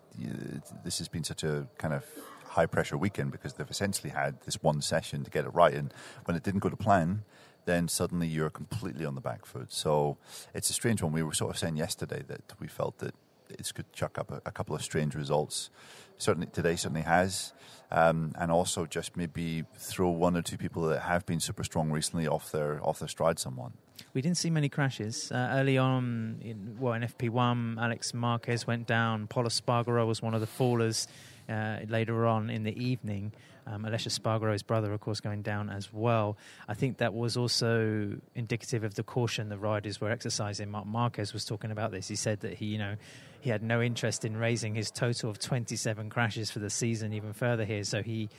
this 0.83 1.00
has 1.00 1.07
been 1.07 1.23
such 1.23 1.44
a 1.44 1.67
kind 1.77 1.94
of 1.94 2.06
high 2.45 2.65
pressure 2.65 2.97
weekend 2.97 3.31
because 3.31 3.53
they've 3.53 3.69
essentially 3.69 4.09
had 4.09 4.41
this 4.41 4.62
one 4.62 4.81
session 4.81 5.23
to 5.23 5.31
get 5.31 5.45
it 5.45 5.53
right, 5.53 5.73
and 5.73 5.94
when 6.25 6.35
it 6.35 6.44
didn't 6.44 6.59
go 6.59 6.69
to 6.69 6.77
plan, 6.77 7.23
then 7.65 7.88
suddenly 7.88 8.27
you're 8.27 8.50
completely 8.50 9.06
on 9.06 9.15
the 9.15 9.21
back 9.21 9.45
foot. 9.45 9.73
So 9.73 10.17
it's 10.53 10.69
a 10.69 10.73
strange 10.73 11.01
one. 11.01 11.12
We 11.12 11.23
were 11.23 11.33
sort 11.33 11.51
of 11.51 11.59
saying 11.59 11.77
yesterday 11.77 12.23
that 12.27 12.41
we 12.59 12.67
felt 12.67 13.00
that 13.00 13.13
it 13.50 13.71
could 13.73 13.91
chuck 13.94 14.17
up 14.17 14.31
a, 14.31 14.41
a 14.45 14.51
couple 14.51 14.75
of 14.75 14.81
strange 14.81 15.15
results. 15.15 15.69
Certainly 16.17 16.47
today 16.47 16.75
certainly 16.75 17.01
has, 17.01 17.53
um, 17.91 18.31
and 18.39 18.51
also 18.51 18.85
just 18.85 19.17
maybe 19.17 19.65
throw 19.77 20.09
one 20.09 20.38
or 20.38 20.41
two 20.41 20.57
people 20.57 20.83
that 20.83 21.01
have 21.01 21.25
been 21.25 21.39
super 21.39 21.63
strong 21.63 21.91
recently 21.91 22.27
off 22.27 22.51
their 22.51 22.79
off 22.81 23.00
their 23.00 23.07
stride. 23.09 23.38
Someone. 23.38 23.73
We 24.13 24.21
didn't 24.21 24.38
see 24.38 24.50
many 24.50 24.69
crashes 24.69 25.31
uh, 25.31 25.50
early 25.53 25.77
on. 25.77 26.39
In, 26.41 26.77
well, 26.79 26.94
in 26.94 27.01
FP1, 27.01 27.77
Alex 27.77 28.13
Marquez 28.13 28.65
went 28.65 28.88
down. 28.88 29.27
Pol 29.27 29.44
Espargaro 29.44 30.07
was 30.07 30.21
one 30.21 30.33
of 30.33 30.41
the 30.41 30.47
fallers 30.47 31.07
uh, 31.50 31.80
later 31.88 32.25
on 32.25 32.50
in 32.50 32.63
the 32.63 32.77
evening. 32.83 33.31
Um, 33.68 33.83
Aleix 33.83 34.07
Espargaro's 34.07 34.62
brother, 34.62 34.93
of 34.93 35.01
course, 35.01 35.20
going 35.20 35.41
down 35.41 35.70
as 35.70 35.91
well. 35.91 36.38
I 36.67 36.75
think 36.75 36.98
that 36.98 37.13
was 37.13 37.36
also 37.36 38.15
indicative 38.36 38.84
of 38.84 38.93
the 38.93 39.03
caution 39.03 39.50
the 39.50 39.58
riders 39.58 40.00
were 40.00 40.12
exercising. 40.12 40.70
Marc 40.70 40.86
Marquez 40.86 41.34
was 41.34 41.46
talking 41.46 41.72
about 41.72 41.91
this. 41.91 42.08
He 42.08 42.15
said 42.15 42.41
that 42.41 42.53
he, 42.53 42.65
you 42.65 42.77
know, 42.77 42.96
he 43.41 43.50
had 43.50 43.63
no 43.63 43.81
interest 43.81 44.24
in 44.24 44.38
raising 44.38 44.75
his 44.75 44.91
total 44.91 45.29
of 45.29 45.39
27 45.39 46.10
crashes 46.10 46.51
for 46.51 46.60
the 46.60 46.70
season 46.70 47.13
even 47.13 47.34
further 47.34 47.65
here. 47.65 47.84
So 47.84 48.03
he 48.03 48.29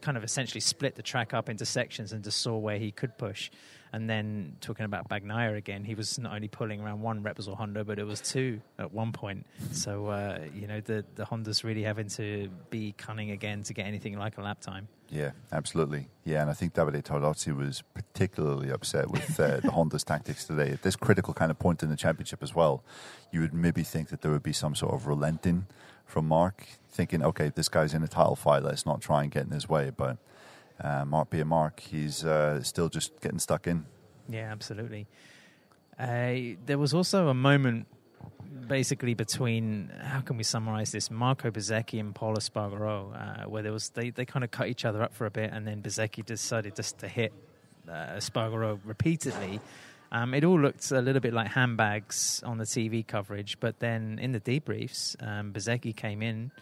kind 0.00 0.16
of 0.16 0.24
essentially 0.24 0.60
split 0.60 0.94
the 0.94 1.02
track 1.02 1.32
up 1.32 1.48
into 1.48 1.64
sections 1.64 2.12
and 2.12 2.24
just 2.24 2.38
saw 2.38 2.56
where 2.56 2.78
he 2.78 2.90
could 2.90 3.16
push. 3.16 3.50
And 3.92 4.08
then 4.08 4.56
talking 4.60 4.86
about 4.86 5.08
Bagnaia 5.08 5.56
again, 5.56 5.84
he 5.84 5.94
was 5.94 6.18
not 6.18 6.34
only 6.34 6.48
pulling 6.48 6.80
around 6.80 7.02
one 7.02 7.22
Repsol 7.22 7.54
Honda, 7.56 7.84
but 7.84 7.98
it 7.98 8.04
was 8.04 8.20
two 8.20 8.60
at 8.78 8.92
one 8.92 9.12
point. 9.12 9.46
So 9.72 10.06
uh, 10.06 10.40
you 10.54 10.66
know 10.66 10.80
the 10.80 11.04
the 11.14 11.24
Honda's 11.26 11.62
really 11.62 11.82
having 11.82 12.08
to 12.10 12.48
be 12.70 12.94
cunning 12.96 13.30
again 13.30 13.62
to 13.64 13.74
get 13.74 13.86
anything 13.86 14.18
like 14.18 14.38
a 14.38 14.42
lap 14.42 14.60
time. 14.60 14.88
Yeah, 15.10 15.32
absolutely. 15.52 16.08
Yeah, 16.24 16.40
and 16.40 16.48
I 16.48 16.54
think 16.54 16.72
Davide 16.72 17.02
Tardozzi 17.02 17.54
was 17.54 17.82
particularly 17.92 18.70
upset 18.70 19.10
with 19.10 19.38
uh, 19.38 19.60
the 19.60 19.70
Honda's 19.70 20.04
tactics 20.04 20.46
today 20.46 20.70
at 20.70 20.82
this 20.82 20.96
critical 20.96 21.34
kind 21.34 21.50
of 21.50 21.58
point 21.58 21.82
in 21.82 21.90
the 21.90 21.96
championship 21.96 22.42
as 22.42 22.54
well. 22.54 22.82
You 23.30 23.40
would 23.40 23.52
maybe 23.52 23.82
think 23.82 24.08
that 24.08 24.22
there 24.22 24.30
would 24.30 24.42
be 24.42 24.54
some 24.54 24.74
sort 24.74 24.94
of 24.94 25.06
relenting 25.06 25.66
from 26.06 26.28
Marc, 26.28 26.66
thinking, 26.88 27.22
okay, 27.22 27.52
this 27.54 27.68
guy's 27.68 27.92
in 27.92 28.02
a 28.02 28.08
title 28.08 28.36
fight, 28.36 28.62
let's 28.62 28.86
not 28.86 29.02
try 29.02 29.22
and 29.22 29.30
get 29.30 29.44
in 29.44 29.50
his 29.50 29.68
way. 29.68 29.90
But 29.94 30.16
uh, 30.82 31.04
Marc 31.04 31.30
being 31.30 31.48
Marc, 31.48 31.80
he's 31.80 32.24
uh, 32.24 32.62
still 32.62 32.88
just 32.88 33.20
getting 33.20 33.38
stuck 33.38 33.66
in. 33.66 33.86
Yeah, 34.28 34.50
absolutely. 34.50 35.06
Uh, 35.98 36.56
there 36.66 36.78
was 36.78 36.94
also 36.94 37.28
a 37.28 37.34
moment 37.34 37.86
basically 38.66 39.14
between 39.14 39.90
how 40.00 40.20
can 40.20 40.36
we 40.36 40.44
summarize 40.44 40.92
this 40.92 41.10
Marco 41.10 41.50
Bezzecchi 41.50 41.98
and 42.00 42.14
Pol 42.14 42.36
Espargaro 42.36 43.44
uh, 43.44 43.48
where 43.48 43.62
there 43.62 43.72
was 43.72 43.90
they, 43.90 44.10
they 44.10 44.24
kind 44.24 44.44
of 44.44 44.50
cut 44.50 44.68
each 44.68 44.84
other 44.84 45.02
up 45.02 45.14
for 45.14 45.26
a 45.26 45.30
bit 45.30 45.50
and 45.52 45.66
then 45.66 45.82
Bezzecchi 45.82 46.24
decided 46.24 46.76
just 46.76 46.98
to 46.98 47.08
hit 47.08 47.32
uh, 47.88 48.16
Espargaro 48.16 48.78
repeatedly 48.84 49.60
um, 50.12 50.34
it 50.34 50.44
all 50.44 50.60
looked 50.60 50.90
a 50.90 51.00
little 51.00 51.20
bit 51.20 51.32
like 51.32 51.48
handbags 51.48 52.42
on 52.44 52.58
the 52.58 52.64
TV 52.64 53.06
coverage 53.06 53.58
but 53.58 53.80
then 53.80 54.18
in 54.20 54.32
the 54.32 54.40
debriefs 54.40 55.16
um, 55.26 55.52
Bezzecchi 55.52 55.94
came 55.96 56.22
in 56.22 56.52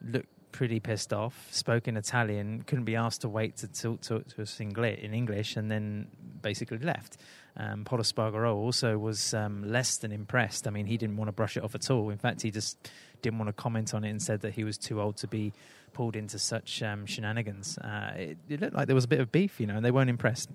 looked 0.00 0.31
pretty 0.52 0.80
pissed 0.80 1.12
off, 1.12 1.48
spoke 1.50 1.88
in 1.88 1.96
Italian, 1.96 2.62
couldn't 2.66 2.84
be 2.84 2.96
asked 2.96 3.22
to 3.22 3.28
wait 3.28 3.56
to 3.58 3.68
talk 3.68 4.00
to, 4.02 4.20
to 4.20 4.42
us 4.42 4.60
in 4.60 5.14
English, 5.14 5.56
and 5.56 5.70
then 5.70 6.08
basically 6.40 6.78
left. 6.78 7.16
Um, 7.56 7.84
Pol 7.84 7.98
Espargaro 7.98 8.54
also 8.54 8.96
was 8.96 9.34
um, 9.34 9.70
less 9.70 9.98
than 9.98 10.12
impressed. 10.12 10.66
I 10.66 10.70
mean, 10.70 10.86
he 10.86 10.96
didn't 10.96 11.16
want 11.16 11.28
to 11.28 11.32
brush 11.32 11.56
it 11.56 11.62
off 11.62 11.74
at 11.74 11.90
all. 11.90 12.10
In 12.10 12.18
fact, 12.18 12.42
he 12.42 12.50
just 12.50 12.90
didn't 13.20 13.38
want 13.38 13.48
to 13.48 13.52
comment 13.52 13.94
on 13.94 14.04
it 14.04 14.10
and 14.10 14.22
said 14.22 14.40
that 14.40 14.54
he 14.54 14.64
was 14.64 14.78
too 14.78 15.00
old 15.00 15.16
to 15.18 15.26
be 15.26 15.52
pulled 15.92 16.16
into 16.16 16.38
such 16.38 16.82
um, 16.82 17.04
shenanigans. 17.04 17.78
Uh, 17.78 18.12
it, 18.16 18.38
it, 18.48 18.60
looked 18.60 18.74
like 18.74 18.86
there 18.86 18.94
was 18.94 19.04
a 19.04 19.08
bit 19.08 19.20
of 19.20 19.30
beef, 19.30 19.60
you 19.60 19.66
know, 19.66 19.76
and 19.76 19.84
they 19.84 19.90
weren't 19.90 20.10
impressed. 20.10 20.50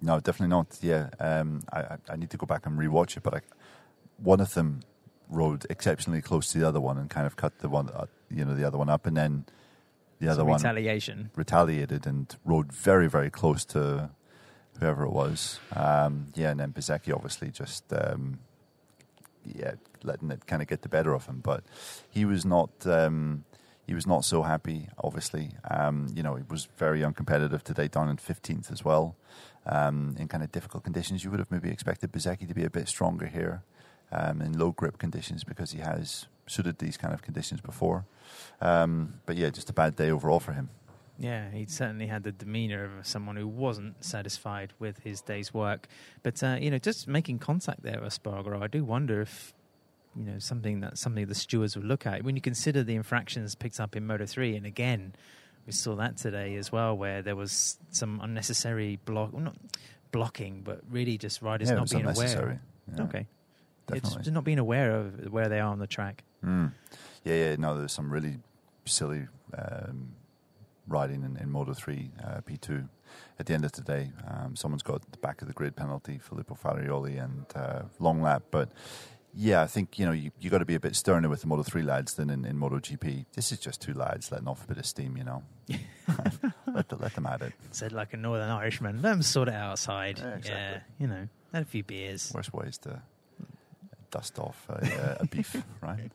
No, 0.00 0.20
definitely 0.20 0.48
not. 0.48 0.78
Yeah, 0.80 1.08
um, 1.18 1.62
I, 1.72 1.96
I 2.08 2.16
need 2.16 2.30
to 2.30 2.36
go 2.36 2.46
back 2.46 2.66
and 2.66 2.78
rewatch 2.78 3.16
it, 3.16 3.22
but 3.22 3.34
I, 3.34 3.40
one 4.18 4.40
of 4.40 4.54
them 4.54 4.80
rode 5.28 5.66
exceptionally 5.68 6.22
close 6.22 6.52
to 6.52 6.58
the 6.58 6.68
other 6.68 6.80
one 6.80 6.98
and 6.98 7.10
kind 7.10 7.26
of 7.26 7.36
cut 7.36 7.58
the 7.58 7.68
one, 7.68 7.88
uh, 7.88 8.06
you 8.30 8.44
know, 8.44 8.54
the 8.54 8.64
other 8.64 8.78
one 8.78 8.88
up, 8.88 9.06
and 9.06 9.16
then 9.16 9.44
the 10.18 10.28
other 10.28 10.40
Some 10.40 10.48
one 10.48 10.58
retaliation. 10.58 11.30
retaliated 11.36 12.06
and 12.06 12.34
rode 12.44 12.72
very, 12.72 13.08
very 13.08 13.30
close 13.30 13.64
to 13.66 14.10
whoever 14.80 15.04
it 15.04 15.12
was. 15.12 15.60
Um, 15.74 16.28
yeah, 16.34 16.50
and 16.50 16.60
then 16.60 16.72
Bezzecchi 16.72 17.14
obviously 17.14 17.50
just 17.50 17.84
um, 17.92 18.38
yeah 19.44 19.74
letting 20.02 20.30
it 20.30 20.46
kind 20.46 20.62
of 20.62 20.68
get 20.68 20.82
the 20.82 20.88
better 20.88 21.14
of 21.14 21.26
him, 21.26 21.40
but 21.42 21.64
he 22.10 22.24
was 22.24 22.44
not. 22.44 22.70
Um, 22.86 23.44
he 23.86 23.94
was 23.94 24.04
not 24.04 24.24
so 24.24 24.42
happy, 24.42 24.88
obviously. 24.98 25.50
Um, 25.70 26.08
you 26.12 26.20
know, 26.20 26.34
he 26.34 26.42
was 26.50 26.66
very 26.76 27.02
uncompetitive 27.02 27.62
today, 27.62 27.86
down 27.86 28.08
in 28.08 28.16
15th 28.16 28.72
as 28.72 28.84
well. 28.84 29.14
Um, 29.64 30.16
in 30.18 30.26
kind 30.26 30.42
of 30.42 30.50
difficult 30.50 30.82
conditions, 30.82 31.22
you 31.22 31.30
would 31.30 31.38
have 31.38 31.52
maybe 31.52 31.70
expected 31.70 32.10
Bezzecchi 32.10 32.48
to 32.48 32.54
be 32.54 32.64
a 32.64 32.70
bit 32.70 32.88
stronger 32.88 33.26
here 33.26 33.62
um, 34.10 34.40
in 34.42 34.58
low 34.58 34.72
grip 34.72 34.98
conditions 34.98 35.44
because 35.44 35.70
he 35.70 35.78
has 35.78 36.26
suited 36.46 36.78
these 36.78 36.96
kind 36.96 37.12
of 37.14 37.22
conditions 37.22 37.60
before. 37.60 38.04
Um, 38.60 39.20
but 39.26 39.36
yeah, 39.36 39.50
just 39.50 39.70
a 39.70 39.72
bad 39.72 39.96
day 39.96 40.10
overall 40.10 40.40
for 40.40 40.52
him. 40.52 40.70
Yeah, 41.18 41.50
he 41.50 41.64
certainly 41.66 42.08
had 42.08 42.24
the 42.24 42.32
demeanour 42.32 42.84
of 42.84 43.06
someone 43.06 43.36
who 43.36 43.48
wasn't 43.48 44.04
satisfied 44.04 44.74
with 44.78 44.98
his 44.98 45.22
day's 45.22 45.54
work. 45.54 45.88
But 46.22 46.42
uh, 46.42 46.58
you 46.60 46.70
know, 46.70 46.78
just 46.78 47.08
making 47.08 47.38
contact 47.38 47.82
there, 47.82 48.00
Espargaro, 48.00 48.62
I 48.62 48.66
do 48.66 48.84
wonder 48.84 49.22
if 49.22 49.54
you 50.14 50.24
know 50.24 50.38
something 50.38 50.80
that 50.80 50.98
something 50.98 51.26
the 51.26 51.34
stewards 51.34 51.76
would 51.76 51.86
look 51.86 52.06
at 52.06 52.22
when 52.22 52.36
you 52.36 52.42
consider 52.42 52.82
the 52.82 52.94
infractions 52.94 53.54
picked 53.54 53.80
up 53.80 53.96
in 53.96 54.06
Moto 54.06 54.26
three, 54.26 54.56
and 54.56 54.66
again, 54.66 55.14
we 55.66 55.72
saw 55.72 55.96
that 55.96 56.18
today 56.18 56.54
as 56.56 56.70
well, 56.70 56.96
where 56.96 57.22
there 57.22 57.36
was 57.36 57.78
some 57.90 58.20
unnecessary 58.22 58.98
block, 59.04 59.32
well, 59.32 59.42
not 59.42 59.56
blocking, 60.12 60.62
but 60.62 60.80
really 60.90 61.16
just 61.18 61.40
riders 61.42 61.68
Yeah, 61.70 61.76
not 61.76 61.90
being 61.90 62.06
aware. 62.06 62.60
Yeah, 62.94 63.02
okay, 63.04 63.26
definitely. 63.86 64.08
it's 64.08 64.14
just 64.16 64.32
not 64.32 64.44
being 64.44 64.58
aware 64.58 64.96
of 64.96 65.32
where 65.32 65.48
they 65.48 65.60
are 65.60 65.70
on 65.70 65.78
the 65.78 65.86
track. 65.86 66.24
Mm. 66.46 66.72
Yeah, 67.24 67.34
yeah. 67.34 67.56
No, 67.56 67.76
there's 67.76 67.92
some 67.92 68.10
really 68.10 68.38
silly 68.84 69.26
um, 69.56 70.12
riding 70.86 71.22
in, 71.24 71.36
in 71.36 71.50
Moto 71.50 71.74
3 71.74 72.10
uh, 72.22 72.40
P2. 72.46 72.88
At 73.38 73.46
the 73.46 73.54
end 73.54 73.64
of 73.64 73.72
the 73.72 73.82
day, 73.82 74.12
um, 74.26 74.56
someone's 74.56 74.82
got 74.82 75.10
the 75.10 75.18
back 75.18 75.42
of 75.42 75.48
the 75.48 75.54
grid 75.54 75.76
penalty, 75.76 76.18
Filippo 76.18 76.54
Farioli, 76.54 77.22
and 77.22 77.44
uh, 77.54 77.82
long 77.98 78.22
lap. 78.22 78.44
But 78.50 78.70
yeah, 79.34 79.62
I 79.62 79.66
think 79.66 79.98
you 79.98 80.06
know 80.06 80.12
you 80.12 80.30
you 80.40 80.48
got 80.48 80.58
to 80.58 80.64
be 80.64 80.74
a 80.74 80.80
bit 80.80 80.96
sterner 80.96 81.28
with 81.28 81.42
the 81.42 81.46
Moto 81.46 81.62
3 81.62 81.82
lads 81.82 82.14
than 82.14 82.30
in, 82.30 82.44
in 82.44 82.56
Moto 82.56 82.78
GP. 82.78 83.26
This 83.34 83.52
is 83.52 83.58
just 83.58 83.80
two 83.82 83.92
lads 83.92 84.32
letting 84.32 84.48
off 84.48 84.64
a 84.64 84.66
bit 84.66 84.78
of 84.78 84.86
steam, 84.86 85.16
you 85.16 85.24
know. 85.24 85.42
let, 86.72 86.88
the, 86.88 86.96
let 86.96 87.14
them 87.14 87.26
at 87.26 87.42
it. 87.42 87.52
Said 87.70 87.92
like 87.92 88.12
a 88.14 88.16
Northern 88.16 88.48
Irishman, 88.48 89.02
let 89.02 89.10
them 89.10 89.22
sort 89.22 89.48
it 89.48 89.54
outside. 89.54 90.18
Yeah, 90.18 90.36
exactly. 90.36 90.52
yeah 90.52 90.78
you 90.98 91.06
know, 91.06 91.28
had 91.52 91.62
a 91.62 91.66
few 91.66 91.84
beers. 91.84 92.32
Worst 92.34 92.52
ways 92.54 92.78
to 92.78 93.02
dust 94.16 94.38
off 94.38 94.58
a, 94.68 95.18
a 95.20 95.26
beef, 95.32 95.56
right? 95.82 96.10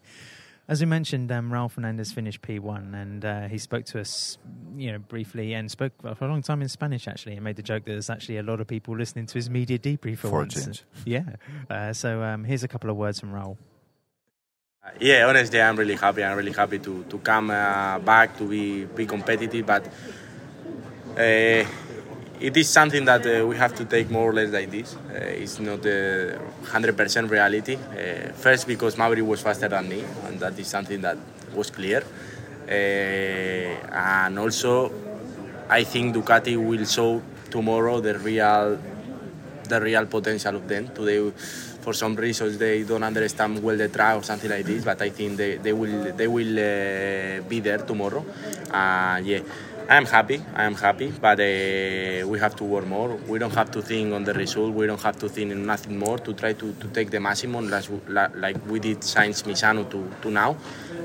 As 0.68 0.80
we 0.80 0.86
mentioned, 0.86 1.32
um, 1.32 1.52
Raul 1.52 1.70
Fernandez 1.70 2.12
finished 2.14 2.42
P1, 2.42 2.94
and 3.02 3.26
uh, 3.26 3.48
he 3.48 3.58
spoke 3.58 3.84
to 3.88 4.00
us, 4.00 4.38
you 4.78 4.92
know, 4.92 5.00
briefly, 5.00 5.54
and 5.54 5.70
spoke 5.70 5.94
for 6.18 6.26
a 6.26 6.28
long 6.28 6.42
time 6.42 6.62
in 6.62 6.70
Spanish 6.70 7.08
actually, 7.08 7.34
and 7.36 7.44
made 7.44 7.58
the 7.58 7.64
joke 7.64 7.84
that 7.86 7.92
there's 7.92 8.10
actually 8.10 8.38
a 8.38 8.44
lot 8.44 8.62
of 8.62 8.68
people 8.68 8.96
listening 8.98 9.26
to 9.28 9.34
his 9.34 9.50
media 9.50 9.78
debrief 9.78 10.20
for, 10.20 10.30
For 10.30 10.36
a 10.36 10.40
once. 10.44 10.54
change. 10.56 10.84
Yeah. 11.06 11.24
Uh, 11.70 11.94
so 11.94 12.24
um, 12.24 12.44
here's 12.46 12.64
a 12.64 12.68
couple 12.68 12.90
of 12.90 12.96
words 12.96 13.20
from 13.20 13.32
Raul. 13.34 13.58
Yeah, 15.00 15.28
honestly, 15.28 15.62
I'm 15.62 15.76
really 15.76 15.96
happy. 15.96 16.24
I'm 16.24 16.38
really 16.38 16.54
happy 16.54 16.80
to, 16.80 17.04
to 17.04 17.18
come 17.20 17.52
uh, 17.52 18.00
back 18.00 18.38
to 18.40 18.44
be 18.48 18.86
be 18.86 19.06
competitive, 19.06 19.66
but 19.66 19.84
uh, 21.18 21.64
it 22.42 22.58
is 22.58 22.68
something 22.70 23.06
that 23.06 23.26
uh, 23.26 23.46
we 23.46 23.56
have 23.56 23.76
to 23.76 23.86
take 23.86 24.10
more 24.10 24.30
or 24.32 24.34
less 24.34 24.52
like 24.52 24.72
this. 24.72 24.96
Uh, 24.96 25.44
it's 25.44 25.60
not 25.60 25.86
a 25.86 26.40
hundred 26.66 26.98
percent 26.98 27.30
reality. 27.30 27.76
Uh, 27.76 28.34
first, 28.34 28.68
because 28.68 28.98
Maverick 28.98 29.26
was 29.26 29.42
faster 29.42 29.68
than 29.68 29.88
me, 29.88 30.04
and 30.26 30.40
that 30.40 30.58
is 30.58 30.68
something 30.68 31.00
that 31.02 31.18
was 31.54 31.70
clear. 31.70 32.04
Uh, 32.68 32.72
and 32.72 34.40
also, 34.40 34.92
I 35.70 35.84
think 35.84 36.16
Ducati 36.16 36.58
will 36.58 36.86
show 36.86 37.22
tomorrow 37.52 38.00
the 38.02 38.18
real 38.18 38.80
the 39.70 39.80
real 39.80 40.06
potential 40.08 40.56
of 40.56 40.68
them. 40.68 40.90
Today, 40.94 41.32
for 41.82 41.94
some 41.94 42.16
reasons, 42.16 42.58
they 42.58 42.84
don't 42.84 43.04
understand 43.04 43.62
well 43.64 43.78
the 43.78 43.88
track 43.88 44.18
or 44.18 44.24
something 44.24 44.50
like 44.50 44.66
this. 44.66 44.84
But 44.84 45.02
I 45.02 45.10
think 45.10 45.38
they, 45.38 45.58
they 45.58 45.74
will 45.74 46.12
they 46.14 46.28
will 46.28 46.58
uh, 46.58 47.42
be 47.48 47.60
there 47.60 47.80
tomorrow. 47.80 48.26
Uh, 48.72 49.22
yeah, 49.92 49.98
I'm 49.98 50.06
happy. 50.06 50.42
I'm 50.56 50.76
happy. 50.76 51.12
But 51.12 51.40
uh, 51.40 52.28
we 52.28 52.40
have 52.40 52.56
to 52.58 52.64
work 52.64 52.86
more. 52.88 53.16
We 53.28 53.40
don't 53.40 53.54
have 53.54 53.72
to 53.72 53.82
think 53.82 54.14
on 54.14 54.24
the 54.24 54.34
result. 54.34 54.74
We 54.74 54.88
don't 54.88 55.02
have 55.02 55.18
to 55.20 55.30
think 55.30 55.52
in 55.52 55.66
nothing 55.66 55.98
more 55.98 56.18
to 56.20 56.34
try 56.34 56.54
to, 56.54 56.74
to 56.74 56.88
take 56.88 57.12
the 57.12 57.20
maximum 57.20 57.70
like, 57.70 58.66
we 58.68 58.80
did 58.80 59.00
Sainz 59.02 59.44
Misano 59.44 59.90
to, 59.90 60.10
to 60.22 60.32
now. 60.32 60.56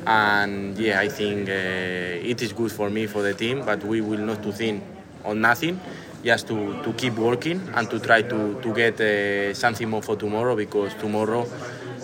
And 0.07 0.79
yeah, 0.79 1.01
I 1.01 1.09
think 1.09 1.49
uh, 1.49 1.53
it 1.53 2.43
is 2.43 2.53
good 2.53 2.73
for 2.73 2.89
me 2.91 3.07
for 3.07 3.23
the 3.23 3.35
team. 3.35 3.65
But 3.65 3.83
we 3.85 4.01
will 4.01 4.21
not 4.21 4.43
to 4.43 4.53
think 4.53 4.83
on 5.25 5.41
nothing 5.41 5.81
just 6.25 6.47
to, 6.49 6.83
to 6.83 6.93
keep 6.93 7.15
working 7.15 7.61
and 7.75 7.91
to 7.91 7.99
try 8.01 8.23
to, 8.23 8.61
to 8.61 8.75
get 8.75 9.01
uh, 9.01 9.55
something 9.55 9.89
more 9.89 10.03
for 10.03 10.17
tomorrow 10.17 10.57
because 10.57 10.95
tomorrow 10.95 11.47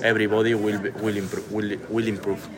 everybody 0.03 0.55
will, 0.55 0.81
will, 1.01 1.17
improve, 1.17 1.53
will, 1.53 1.77
will 1.89 2.07
improve. 2.07 2.49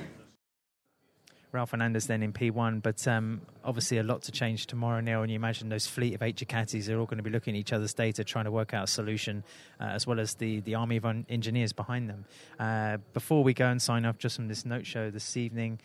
Raul 1.55 1.69
Fernandez 1.69 2.07
then 2.09 2.23
in 2.23 2.33
P1, 2.33 2.83
but 2.83 3.07
um, 3.07 3.41
obviously 3.65 3.99
a 3.99 4.03
lot 4.03 4.23
to 4.23 4.33
change 4.33 4.67
tomorrow, 4.67 5.01
Neil. 5.01 5.23
And 5.23 5.31
you 5.31 5.37
imagine 5.37 5.69
those 5.69 5.87
fleet 5.87 6.15
of 6.15 6.23
eight 6.23 6.37
Ducatis 6.37 6.89
are 6.89 6.99
all 6.99 7.07
going 7.07 7.19
to 7.19 7.23
be 7.23 7.31
looking 7.31 7.55
at 7.55 7.61
each 7.61 7.73
other's 7.73 7.95
data, 7.95 8.25
trying 8.25 8.45
to 8.47 8.51
work 8.51 8.75
out 8.75 8.85
a 8.85 8.87
solution, 8.89 9.45
uh, 9.81 9.85
as 9.85 10.07
well 10.07 10.19
as 10.19 10.35
the, 10.35 10.61
the 10.61 10.75
army 10.75 10.97
of 10.97 11.05
engineers 11.29 11.73
behind 11.73 12.11
them. 12.11 12.25
Uh, 12.59 12.99
before 13.13 13.45
we 13.45 13.55
go 13.55 13.69
and 13.69 13.81
sign 13.81 14.05
off, 14.05 14.19
just 14.19 14.37
from 14.37 14.49
this 14.49 14.67
note 14.67 14.85
show 14.85 15.11
this 15.11 15.37
evening, 15.37 15.79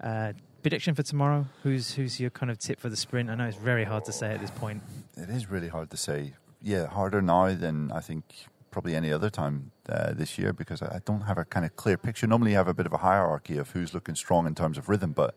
uh, 0.00 0.32
prediction 0.62 0.94
for 0.94 1.04
tomorrow. 1.04 1.46
Who's 1.62 1.94
who's 1.94 2.18
your 2.18 2.30
kind 2.30 2.50
of 2.50 2.58
tip 2.58 2.80
for 2.80 2.88
the 2.88 2.96
sprint? 2.96 3.30
I 3.30 3.36
know 3.36 3.44
it's 3.44 3.56
very 3.56 3.84
hard 3.84 4.04
to 4.06 4.12
say 4.12 4.32
at 4.32 4.40
this 4.40 4.50
point. 4.50 4.82
It 5.16 5.30
is 5.30 5.48
really 5.48 5.68
hard 5.68 5.90
to 5.90 5.96
say. 5.96 6.34
Yeah, 6.60 6.86
harder 6.86 7.22
now 7.22 7.54
than 7.54 7.92
I 7.92 8.00
think 8.00 8.24
probably 8.74 8.96
any 8.96 9.12
other 9.12 9.30
time 9.30 9.70
uh, 9.88 10.12
this 10.12 10.36
year 10.36 10.52
because 10.52 10.82
I 10.82 11.00
don't 11.04 11.20
have 11.20 11.38
a 11.38 11.44
kind 11.44 11.64
of 11.64 11.76
clear 11.76 11.96
picture. 11.96 12.26
Normally, 12.26 12.50
you 12.50 12.56
have 12.56 12.66
a 12.66 12.74
bit 12.74 12.86
of 12.86 12.92
a 12.92 12.96
hierarchy 12.96 13.56
of 13.56 13.70
who's 13.70 13.94
looking 13.94 14.16
strong 14.16 14.48
in 14.48 14.54
terms 14.56 14.76
of 14.76 14.88
rhythm, 14.88 15.12
but 15.12 15.36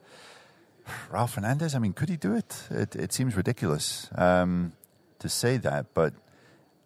Raul 1.12 1.30
Fernandez, 1.30 1.76
I 1.76 1.80
mean, 1.80 1.94
could 1.94 2.10
he 2.10 2.18
do 2.18 2.34
it? 2.34 2.64
It, 2.72 2.96
it 2.96 3.14
seems 3.14 3.36
ridiculous 3.36 4.10
um, 4.16 4.74
to 5.20 5.30
say 5.30 5.58
that, 5.58 5.94
but 5.94 6.16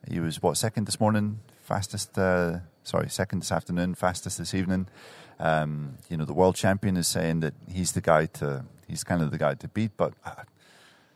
he 0.09 0.19
was 0.19 0.43
what 0.43 0.57
second 0.57 0.87
this 0.87 0.99
morning, 0.99 1.39
fastest. 1.63 2.17
Uh, 2.17 2.59
sorry, 2.83 3.09
second 3.09 3.39
this 3.39 3.51
afternoon, 3.53 3.95
fastest 3.95 4.37
this 4.37 4.53
evening. 4.53 4.87
Um, 5.39 5.99
you 6.09 6.17
know, 6.17 6.25
the 6.25 6.33
world 6.33 6.57
champion 6.57 6.97
is 6.97 7.07
saying 7.07 7.39
that 7.39 7.53
he's 7.71 7.93
the 7.93 8.01
guy 8.01 8.25
to. 8.39 8.65
He's 8.89 9.05
kind 9.05 9.21
of 9.21 9.31
the 9.31 9.37
guy 9.37 9.53
to 9.53 9.69
beat, 9.69 9.91
but 9.95 10.15
I, 10.25 10.43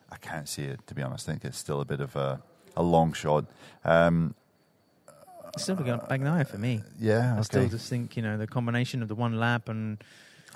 I 0.10 0.16
can't 0.16 0.48
see 0.48 0.64
it 0.64 0.88
to 0.88 0.96
be 0.96 1.02
honest. 1.02 1.28
I 1.28 1.34
think 1.34 1.44
it's 1.44 1.58
still 1.58 1.82
a 1.82 1.86
bit 1.86 2.00
of 2.00 2.16
a, 2.16 2.42
a 2.78 2.84
long 2.84 3.12
shot. 3.12 3.44
Um, 3.84 4.34
Still 5.58 5.76
looking 5.76 5.94
at 5.94 6.10
Bagnaia 6.10 6.48
for 6.48 6.58
me. 6.58 6.82
yeah, 7.00 7.36
I 7.38 7.42
still 7.42 7.68
just 7.68 7.90
think 7.90 8.18
you 8.18 8.24
know 8.24 8.38
the 8.38 8.48
combination 8.48 9.02
of 9.02 9.08
the 9.08 9.16
one 9.16 9.40
lap 9.40 9.70
and 9.70 10.04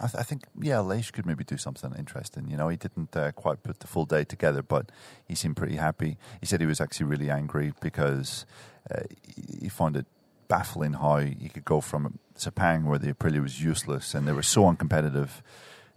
I, 0.02 0.08
th- 0.08 0.16
I 0.16 0.24
think 0.24 0.44
yeah, 0.60 0.76
Aleix 0.76 1.12
could 1.12 1.26
maybe 1.26 1.44
do 1.44 1.58
something 1.58 1.94
interesting. 1.98 2.50
You 2.50 2.58
know, 2.58 2.70
he 2.70 2.78
didn't 2.78 3.16
uh, 3.16 3.32
quite 3.34 3.64
put 3.64 3.80
the 3.80 3.88
full 3.88 4.06
day 4.06 4.24
together, 4.24 4.62
but 4.62 4.92
he 5.26 5.36
seemed 5.36 5.58
pretty 5.58 5.76
happy. 5.76 6.18
He 6.40 6.46
said 6.46 6.62
he 6.62 6.66
was 6.66 6.80
actually 6.82 7.08
really 7.08 7.30
angry 7.30 7.74
because 7.82 8.46
uh, 8.90 9.02
he 9.26 9.60
he 9.62 9.70
found 9.70 9.96
it 9.98 10.06
baffling 10.48 10.94
how 10.94 11.18
he 11.18 11.50
could 11.50 11.66
go 11.66 11.80
from 11.80 12.18
Sepang, 12.38 12.86
where 12.86 12.98
the 12.98 13.14
Aprilia 13.14 13.42
was 13.42 13.62
useless 13.62 14.16
and 14.16 14.28
they 14.28 14.32
were 14.32 14.42
so 14.42 14.64
uncompetitive, 14.64 15.42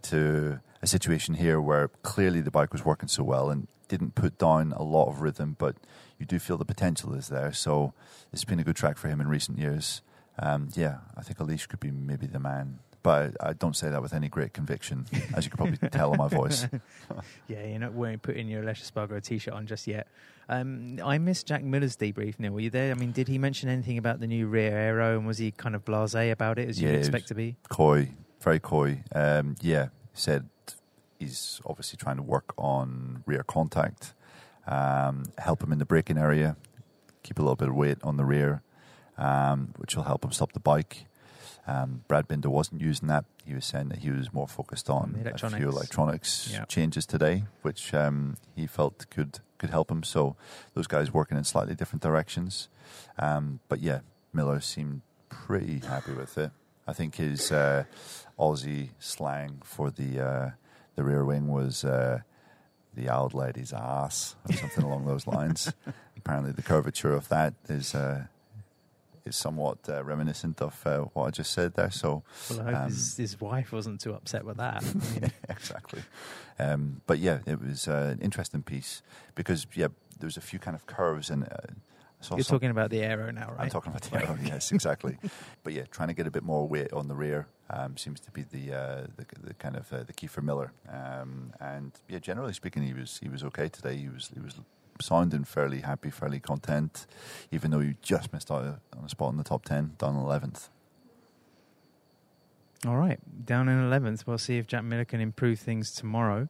to 0.03 0.59
a 0.81 0.87
situation 0.87 1.35
here 1.35 1.59
where 1.59 1.87
clearly 2.03 2.41
the 2.41 2.51
bike 2.51 2.71
was 2.73 2.85
working 2.85 3.07
so 3.07 3.23
well 3.23 3.49
and 3.49 3.67
didn't 3.87 4.15
put 4.15 4.37
down 4.37 4.73
a 4.73 4.83
lot 4.83 5.07
of 5.07 5.21
rhythm, 5.21 5.55
but 5.57 5.75
you 6.23 6.27
do 6.27 6.39
feel 6.39 6.57
the 6.57 6.63
potential 6.65 7.13
is 7.13 7.27
there. 7.27 7.51
So 7.51 7.93
it's 8.31 8.45
been 8.45 8.59
a 8.59 8.63
good 8.63 8.77
track 8.77 8.97
for 8.97 9.09
him 9.09 9.19
in 9.19 9.27
recent 9.27 9.57
years. 9.59 10.01
Um, 10.39 10.69
yeah, 10.73 10.99
I 11.17 11.21
think 11.21 11.37
Aleix 11.39 11.67
could 11.67 11.81
be 11.81 11.91
maybe 11.91 12.27
the 12.27 12.39
man. 12.39 12.79
But 13.03 13.35
I 13.41 13.51
don't 13.51 13.75
say 13.75 13.89
that 13.89 14.01
with 14.01 14.13
any 14.13 14.29
great 14.29 14.53
conviction, 14.53 15.05
as 15.35 15.43
you 15.43 15.51
can 15.51 15.57
probably 15.57 15.77
tell 15.91 16.11
on 16.11 16.17
my 16.17 16.29
voice. 16.29 16.65
Yeah, 17.49 17.65
you're 17.65 17.77
not 17.79 17.91
wearing 17.93 18.19
putting 18.19 18.47
your 18.47 18.63
Aleix 18.63 18.89
Espargaro 18.89 19.21
t-shirt 19.21 19.53
on 19.53 19.67
just 19.67 19.85
yet. 19.85 20.07
Um, 20.47 20.97
I 21.03 21.17
missed 21.17 21.45
Jack 21.45 21.61
Miller's 21.63 21.97
debrief. 21.97 22.39
Neil, 22.39 22.53
were 22.53 22.61
you 22.61 22.69
there? 22.69 22.91
I 22.91 22.93
mean, 22.95 23.11
did 23.11 23.27
he 23.27 23.37
mention 23.37 23.67
anything 23.67 23.97
about 23.97 24.21
the 24.21 24.27
new 24.27 24.47
rear 24.47 24.71
aero, 24.71 25.17
and 25.17 25.27
was 25.27 25.37
he 25.37 25.51
kind 25.51 25.75
of 25.75 25.83
blasé 25.83 26.31
about 26.31 26.57
it, 26.57 26.69
as 26.69 26.81
Yeah, 26.81 26.91
you'd 26.91 26.99
expect 26.99 27.27
to 27.27 27.35
be? 27.35 27.57
coy, 27.69 28.11
very 28.39 28.59
coy. 28.61 29.03
Um, 29.13 29.55
yeah, 29.61 29.89
said 30.13 30.47
he's 31.19 31.59
obviously 31.65 31.97
trying 31.97 32.15
to 32.17 32.23
work 32.23 32.53
on 32.57 33.23
rear 33.25 33.43
contact, 33.43 34.13
um, 34.67 35.23
help 35.37 35.63
him 35.63 35.71
in 35.71 35.79
the 35.79 35.85
braking 35.85 36.17
area, 36.17 36.55
keep 37.23 37.39
a 37.39 37.41
little 37.41 37.55
bit 37.55 37.69
of 37.69 37.75
weight 37.75 37.97
on 38.03 38.17
the 38.17 38.25
rear, 38.25 38.61
um, 39.17 39.73
which 39.77 39.95
will 39.95 40.03
help 40.03 40.23
him 40.23 40.31
stop 40.31 40.53
the 40.53 40.59
bike. 40.59 41.05
Um, 41.65 42.03
Brad 42.09 42.27
Binder 42.27 42.49
wasn't 42.49 42.81
using 42.81 43.07
that. 43.07 43.23
He 43.45 43.53
was 43.53 43.65
saying 43.65 43.89
that 43.89 43.99
he 43.99 44.09
was 44.11 44.33
more 44.33 44.47
focused 44.47 44.89
on 44.89 45.15
a 45.25 45.49
few 45.49 45.69
electronics 45.69 46.49
Yeah. 46.51 46.65
changes 46.65 47.05
today, 47.05 47.43
which 47.61 47.93
um, 47.93 48.35
he 48.55 48.67
felt 48.67 49.05
could 49.09 49.39
could 49.57 49.69
help 49.69 49.89
him. 49.89 50.03
So 50.03 50.35
those 50.73 50.87
guys 50.87 51.13
working 51.13 51.37
in 51.37 51.45
slightly 51.45 51.73
different 51.73 52.01
directions. 52.01 52.67
Um, 53.17 53.59
but 53.69 53.79
yeah, 53.81 53.99
Miller 54.33 54.59
seemed 54.59 55.01
pretty 55.29 55.79
happy 55.79 56.11
with 56.11 56.37
it. 56.37 56.51
I 56.85 56.91
think 56.91 57.15
his 57.15 57.49
uh, 57.49 57.85
Aussie 58.37 58.89
slang 58.99 59.61
for 59.63 59.89
the 59.89 60.19
uh, 60.19 60.49
the 60.95 61.03
rear 61.03 61.23
wing 61.23 61.47
was 61.47 61.85
uh, 61.85 62.19
the 62.95 63.13
old 63.13 63.33
lady's 63.33 63.73
ass 63.73 64.35
or 64.49 64.55
something 64.55 64.83
along 64.83 65.05
those 65.05 65.27
lines. 65.27 65.71
Apparently, 66.17 66.51
the 66.51 66.61
curvature 66.61 67.13
of 67.13 67.27
that 67.29 67.53
is 67.69 67.93
uh, 67.95 68.25
is 69.25 69.35
somewhat 69.35 69.77
uh, 69.87 70.03
reminiscent 70.03 70.61
of 70.61 70.81
uh, 70.85 70.99
what 71.13 71.25
I 71.25 71.31
just 71.31 71.51
said 71.51 71.73
there. 71.75 71.91
So 71.91 72.23
Well, 72.49 72.61
I 72.61 72.63
hope 72.63 72.75
Um, 72.75 72.89
his, 72.89 73.17
his 73.17 73.41
wife 73.41 73.71
wasn't 73.71 74.01
too 74.01 74.13
upset 74.13 74.45
with 74.45 74.57
that. 74.57 74.83
I 75.17 75.19
mean, 75.19 75.31
exactly. 75.49 76.01
Um, 76.59 77.01
but 77.07 77.19
yeah, 77.19 77.39
it 77.45 77.61
was 77.61 77.87
uh, 77.87 78.13
an 78.17 78.19
interesting 78.21 78.63
piece 78.63 79.01
because 79.35 79.65
yeah, 79.75 79.87
there 80.19 80.27
was 80.27 80.37
a 80.37 80.41
few 80.41 80.59
kind 80.59 80.75
of 80.75 80.85
curves 80.85 81.29
and. 81.29 81.47
Saw 82.23 82.35
you're 82.35 82.43
talking 82.43 82.69
about 82.69 82.89
the 82.89 83.01
aero 83.01 83.31
now, 83.31 83.49
right? 83.49 83.65
I'm 83.65 83.69
talking 83.69 83.91
about 83.91 84.03
the 84.03 84.17
aero, 84.17 84.37
yes, 84.43 84.71
exactly. 84.71 85.17
but 85.63 85.73
yeah, 85.73 85.83
trying 85.91 86.07
to 86.07 86.13
get 86.13 86.25
a 86.25 86.31
bit 86.31 86.43
more 86.43 86.67
weight 86.67 86.93
on 86.93 87.07
the 87.07 87.15
rear 87.15 87.47
um, 87.69 87.97
seems 87.97 88.19
to 88.21 88.31
be 88.31 88.43
the, 88.43 88.73
uh, 88.73 89.07
the 89.17 89.25
the 89.41 89.53
kind 89.55 89.75
of 89.75 89.91
uh, 89.91 90.03
the 90.03 90.13
key 90.13 90.27
for 90.27 90.41
Miller. 90.41 90.71
Um, 90.89 91.53
and 91.59 91.91
yeah, 92.07 92.19
generally 92.19 92.53
speaking, 92.53 92.83
he 92.83 92.93
was 92.93 93.19
he 93.21 93.29
was 93.29 93.43
okay 93.43 93.67
today. 93.67 93.97
He 93.97 94.09
was 94.09 94.31
he 94.33 94.39
was 94.39 94.55
sounding 95.01 95.43
fairly 95.43 95.81
happy, 95.81 96.09
fairly 96.09 96.39
content, 96.39 97.05
even 97.51 97.71
though 97.71 97.79
he 97.79 97.95
just 98.01 98.31
missed 98.31 98.51
out 98.51 98.79
on 98.97 99.05
a 99.05 99.09
spot 99.09 99.31
in 99.31 99.37
the 99.37 99.43
top 99.43 99.65
ten, 99.65 99.93
down 99.97 100.15
eleventh. 100.15 100.69
All 102.85 102.97
right, 102.97 103.19
down 103.45 103.69
in 103.69 103.79
11th. 103.79 104.27
We'll 104.27 104.37
see 104.37 104.57
if 104.57 104.67
Jack 104.67 104.83
Miller 104.83 105.05
can 105.05 105.21
improve 105.21 105.57
things 105.57 105.93
tomorrow. 105.93 106.49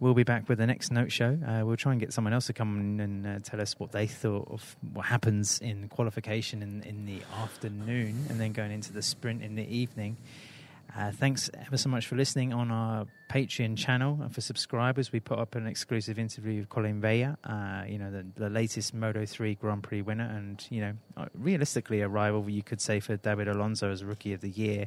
We'll 0.00 0.14
be 0.14 0.22
back 0.22 0.48
with 0.48 0.58
the 0.58 0.66
next 0.66 0.92
note 0.92 1.10
show. 1.10 1.36
Uh, 1.44 1.66
we'll 1.66 1.76
try 1.76 1.90
and 1.90 2.00
get 2.00 2.12
someone 2.12 2.32
else 2.32 2.46
to 2.46 2.52
come 2.52 3.00
and 3.00 3.26
uh, 3.26 3.38
tell 3.42 3.60
us 3.60 3.78
what 3.80 3.90
they 3.90 4.06
thought 4.06 4.46
of 4.48 4.76
what 4.92 5.06
happens 5.06 5.58
in 5.58 5.88
qualification 5.88 6.62
in, 6.62 6.84
in 6.84 7.04
the 7.04 7.20
afternoon 7.42 8.26
and 8.28 8.40
then 8.40 8.52
going 8.52 8.70
into 8.70 8.92
the 8.92 9.02
sprint 9.02 9.42
in 9.42 9.56
the 9.56 9.66
evening. 9.66 10.16
Uh, 10.96 11.10
thanks 11.10 11.50
ever 11.66 11.76
so 11.76 11.88
much 11.88 12.06
for 12.06 12.14
listening 12.14 12.52
on 12.52 12.70
our 12.70 13.06
Patreon 13.28 13.76
channel 13.76 14.20
and 14.22 14.32
for 14.32 14.40
subscribers. 14.40 15.10
We 15.10 15.18
put 15.18 15.40
up 15.40 15.56
an 15.56 15.66
exclusive 15.66 16.16
interview 16.16 16.60
with 16.60 16.68
Collin 16.68 17.00
Veijer, 17.00 17.36
uh, 17.42 17.84
you 17.86 17.98
know, 17.98 18.12
the, 18.12 18.24
the 18.36 18.48
latest 18.48 18.94
Moto 18.94 19.26
3 19.26 19.56
Grand 19.56 19.82
Prix 19.82 20.02
winner, 20.02 20.24
and, 20.24 20.64
you 20.70 20.80
know, 20.80 20.92
uh, 21.16 21.26
realistically 21.34 22.02
a 22.02 22.08
rival, 22.08 22.48
you 22.48 22.62
could 22.62 22.80
say, 22.80 23.00
for 23.00 23.16
David 23.16 23.48
Alonso 23.48 23.90
as 23.90 24.04
Rookie 24.04 24.32
of 24.32 24.40
the 24.42 24.48
Year 24.48 24.86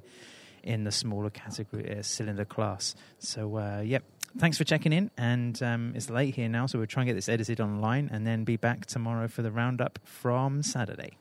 in 0.64 0.86
the 0.86 0.92
smaller 0.92 1.30
category 1.30 1.98
uh, 1.98 2.02
cylinder 2.02 2.46
class. 2.46 2.96
So, 3.20 3.58
uh, 3.58 3.82
yep. 3.82 4.04
Thanks 4.38 4.58
for 4.58 4.64
checking 4.64 4.94
in, 4.94 5.12
and 5.18 5.62
um, 5.62 5.94
it's 5.96 6.10
late 6.10 6.36
here 6.36 6.48
now, 6.48 6.66
so 6.66 6.78
we'll 6.78 6.88
try 6.88 7.04
and 7.04 7.08
get 7.08 7.16
this 7.16 7.30
edited 7.30 7.60
online, 7.60 8.10
and 8.12 8.26
then 8.26 8.44
be 8.44 8.56
back 8.56 8.86
tomorrow 8.86 9.28
for 9.28 9.42
the 9.42 9.52
roundup 9.52 10.00
from 10.04 10.64
Saturday. 10.64 11.18